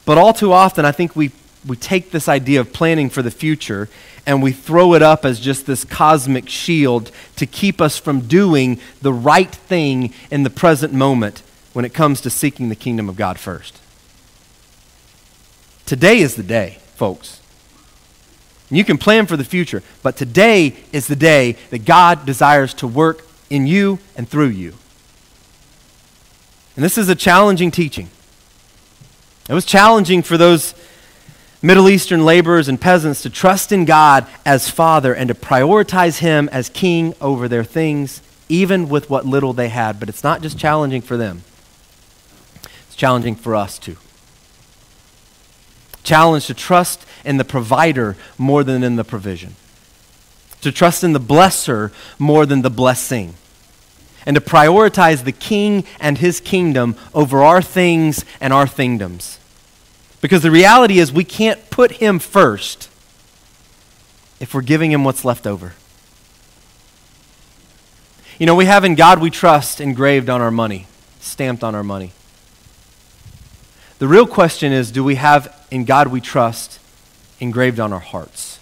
But 0.04 0.18
all 0.18 0.34
too 0.34 0.52
often, 0.52 0.84
I 0.84 0.92
think 0.92 1.16
we, 1.16 1.30
we 1.66 1.76
take 1.76 2.10
this 2.10 2.28
idea 2.28 2.60
of 2.60 2.74
planning 2.74 3.08
for 3.08 3.22
the 3.22 3.30
future 3.30 3.88
and 4.26 4.42
we 4.42 4.52
throw 4.52 4.92
it 4.92 5.00
up 5.00 5.24
as 5.24 5.40
just 5.40 5.64
this 5.64 5.82
cosmic 5.82 6.50
shield 6.50 7.10
to 7.36 7.46
keep 7.46 7.80
us 7.80 7.96
from 7.96 8.20
doing 8.28 8.78
the 9.00 9.14
right 9.14 9.50
thing 9.50 10.12
in 10.30 10.42
the 10.42 10.50
present 10.50 10.92
moment 10.92 11.42
when 11.74 11.84
it 11.84 11.92
comes 11.92 12.22
to 12.22 12.30
seeking 12.30 12.70
the 12.70 12.74
kingdom 12.74 13.08
of 13.10 13.16
God 13.16 13.38
first. 13.38 13.78
Today 15.84 16.20
is 16.20 16.36
the 16.36 16.42
day, 16.42 16.78
folks. 16.94 17.42
You 18.70 18.84
can 18.84 18.96
plan 18.96 19.26
for 19.26 19.36
the 19.36 19.44
future, 19.44 19.82
but 20.02 20.16
today 20.16 20.74
is 20.92 21.06
the 21.06 21.16
day 21.16 21.56
that 21.70 21.84
God 21.84 22.24
desires 22.24 22.72
to 22.74 22.86
work 22.86 23.26
in 23.50 23.66
you 23.66 23.98
and 24.16 24.26
through 24.26 24.48
you. 24.48 24.72
And 26.74 26.84
this 26.84 26.96
is 26.96 27.08
a 27.08 27.14
challenging 27.14 27.70
teaching. 27.70 28.08
It 29.48 29.52
was 29.52 29.66
challenging 29.66 30.22
for 30.22 30.38
those 30.38 30.74
Middle 31.62 31.88
Eastern 31.88 32.24
laborers 32.24 32.68
and 32.68 32.80
peasants 32.80 33.22
to 33.22 33.30
trust 33.30 33.72
in 33.72 33.84
God 33.84 34.26
as 34.44 34.68
Father 34.68 35.14
and 35.14 35.28
to 35.28 35.34
prioritize 35.34 36.18
Him 36.18 36.48
as 36.50 36.68
King 36.68 37.14
over 37.20 37.46
their 37.48 37.64
things, 37.64 38.22
even 38.48 38.88
with 38.88 39.08
what 39.08 39.24
little 39.24 39.52
they 39.52 39.68
had. 39.68 40.00
But 40.00 40.08
it's 40.08 40.24
not 40.24 40.42
just 40.42 40.58
challenging 40.58 41.02
for 41.02 41.16
them, 41.16 41.42
it's 42.94 43.00
challenging 43.00 43.34
for 43.34 43.56
us 43.56 43.76
too. 43.76 43.96
Challenge 46.04 46.46
to 46.46 46.54
trust 46.54 47.04
in 47.24 47.38
the 47.38 47.44
provider 47.44 48.16
more 48.38 48.62
than 48.62 48.84
in 48.84 48.94
the 48.94 49.02
provision, 49.02 49.56
to 50.60 50.70
trust 50.70 51.02
in 51.02 51.12
the 51.12 51.18
blesser 51.18 51.90
more 52.20 52.46
than 52.46 52.62
the 52.62 52.70
blessing 52.70 53.34
and 54.24 54.36
to 54.36 54.40
prioritize 54.40 55.24
the 55.24 55.32
king 55.32 55.84
and 55.98 56.18
his 56.18 56.38
kingdom 56.38 56.94
over 57.12 57.42
our 57.42 57.60
things 57.60 58.24
and 58.40 58.52
our 58.52 58.68
kingdoms. 58.68 59.40
Because 60.20 60.42
the 60.42 60.52
reality 60.52 61.00
is, 61.00 61.12
we 61.12 61.24
can't 61.24 61.68
put 61.70 61.92
him 61.92 62.20
first 62.20 62.88
if 64.38 64.54
we're 64.54 64.62
giving 64.62 64.92
him 64.92 65.02
what's 65.02 65.24
left 65.24 65.48
over. 65.48 65.72
You 68.38 68.46
know, 68.46 68.54
we 68.54 68.66
have 68.66 68.84
in 68.84 68.94
God 68.94 69.20
we 69.20 69.30
trust 69.30 69.80
engraved 69.80 70.30
on 70.30 70.40
our 70.40 70.52
money, 70.52 70.86
stamped 71.18 71.64
on 71.64 71.74
our 71.74 71.82
money. 71.82 72.12
The 73.98 74.08
real 74.08 74.26
question 74.26 74.72
is 74.72 74.90
do 74.90 75.04
we 75.04 75.14
have 75.14 75.66
in 75.70 75.84
God 75.84 76.08
we 76.08 76.20
trust 76.20 76.80
engraved 77.40 77.80
on 77.80 77.92
our 77.92 78.00
hearts? 78.00 78.58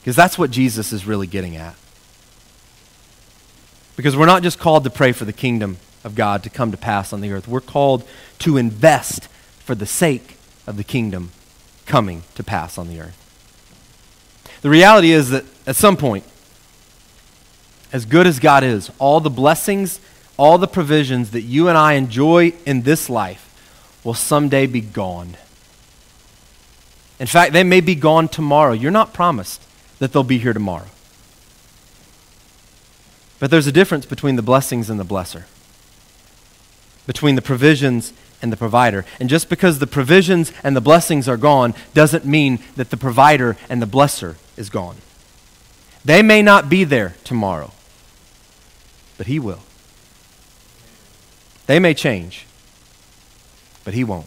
Because 0.00 0.16
that's 0.16 0.38
what 0.38 0.50
Jesus 0.50 0.92
is 0.92 1.06
really 1.06 1.26
getting 1.26 1.56
at. 1.56 1.74
Because 3.96 4.16
we're 4.16 4.26
not 4.26 4.42
just 4.42 4.58
called 4.58 4.84
to 4.84 4.90
pray 4.90 5.12
for 5.12 5.24
the 5.24 5.32
kingdom 5.32 5.78
of 6.04 6.14
God 6.14 6.42
to 6.44 6.50
come 6.50 6.70
to 6.70 6.76
pass 6.76 7.12
on 7.12 7.20
the 7.20 7.32
earth, 7.32 7.48
we're 7.48 7.60
called 7.60 8.04
to 8.40 8.56
invest 8.56 9.24
for 9.58 9.74
the 9.74 9.86
sake 9.86 10.36
of 10.66 10.76
the 10.76 10.84
kingdom 10.84 11.30
coming 11.86 12.22
to 12.34 12.44
pass 12.44 12.78
on 12.78 12.88
the 12.88 13.00
earth. 13.00 13.16
The 14.62 14.70
reality 14.70 15.10
is 15.10 15.30
that 15.30 15.44
at 15.66 15.76
some 15.76 15.96
point, 15.96 16.24
as 17.92 18.04
good 18.04 18.26
as 18.26 18.38
God 18.38 18.62
is, 18.62 18.90
all 18.98 19.20
the 19.20 19.30
blessings, 19.30 20.00
all 20.36 20.58
the 20.58 20.68
provisions 20.68 21.30
that 21.30 21.42
you 21.42 21.68
and 21.68 21.76
I 21.76 21.94
enjoy 21.94 22.52
in 22.66 22.82
this 22.82 23.08
life 23.08 23.47
will 24.08 24.14
someday 24.14 24.66
be 24.66 24.80
gone. 24.80 25.36
In 27.20 27.26
fact, 27.26 27.52
they 27.52 27.62
may 27.62 27.82
be 27.82 27.94
gone 27.94 28.26
tomorrow. 28.26 28.72
You're 28.72 28.90
not 28.90 29.12
promised 29.12 29.62
that 29.98 30.14
they'll 30.14 30.24
be 30.24 30.38
here 30.38 30.54
tomorrow. 30.54 30.86
But 33.38 33.50
there's 33.50 33.66
a 33.66 33.72
difference 33.72 34.06
between 34.06 34.36
the 34.36 34.42
blessings 34.42 34.88
and 34.88 34.98
the 34.98 35.04
blesser, 35.04 35.44
between 37.06 37.34
the 37.34 37.42
provisions 37.42 38.14
and 38.40 38.50
the 38.50 38.56
provider. 38.56 39.04
And 39.20 39.28
just 39.28 39.50
because 39.50 39.78
the 39.78 39.86
provisions 39.86 40.54
and 40.64 40.74
the 40.74 40.80
blessings 40.80 41.28
are 41.28 41.36
gone 41.36 41.74
doesn't 41.92 42.24
mean 42.24 42.60
that 42.76 42.88
the 42.88 42.96
provider 42.96 43.58
and 43.68 43.82
the 43.82 43.86
blesser 43.86 44.36
is 44.56 44.70
gone. 44.70 44.96
They 46.02 46.22
may 46.22 46.40
not 46.40 46.70
be 46.70 46.84
there 46.84 47.14
tomorrow, 47.24 47.72
but 49.18 49.26
He 49.26 49.38
will. 49.38 49.60
They 51.66 51.78
may 51.78 51.92
change, 51.92 52.46
but 53.88 53.94
He 53.94 54.04
won't. 54.04 54.26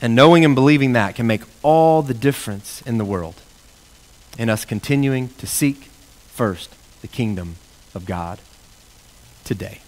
And 0.00 0.14
knowing 0.14 0.44
and 0.44 0.54
believing 0.54 0.92
that 0.92 1.16
can 1.16 1.26
make 1.26 1.42
all 1.64 2.00
the 2.00 2.14
difference 2.14 2.80
in 2.82 2.96
the 2.96 3.04
world 3.04 3.34
in 4.38 4.48
us 4.48 4.64
continuing 4.64 5.30
to 5.30 5.48
seek 5.48 5.86
first 6.28 6.72
the 7.00 7.08
kingdom 7.08 7.56
of 7.92 8.06
God 8.06 8.38
today. 9.42 9.80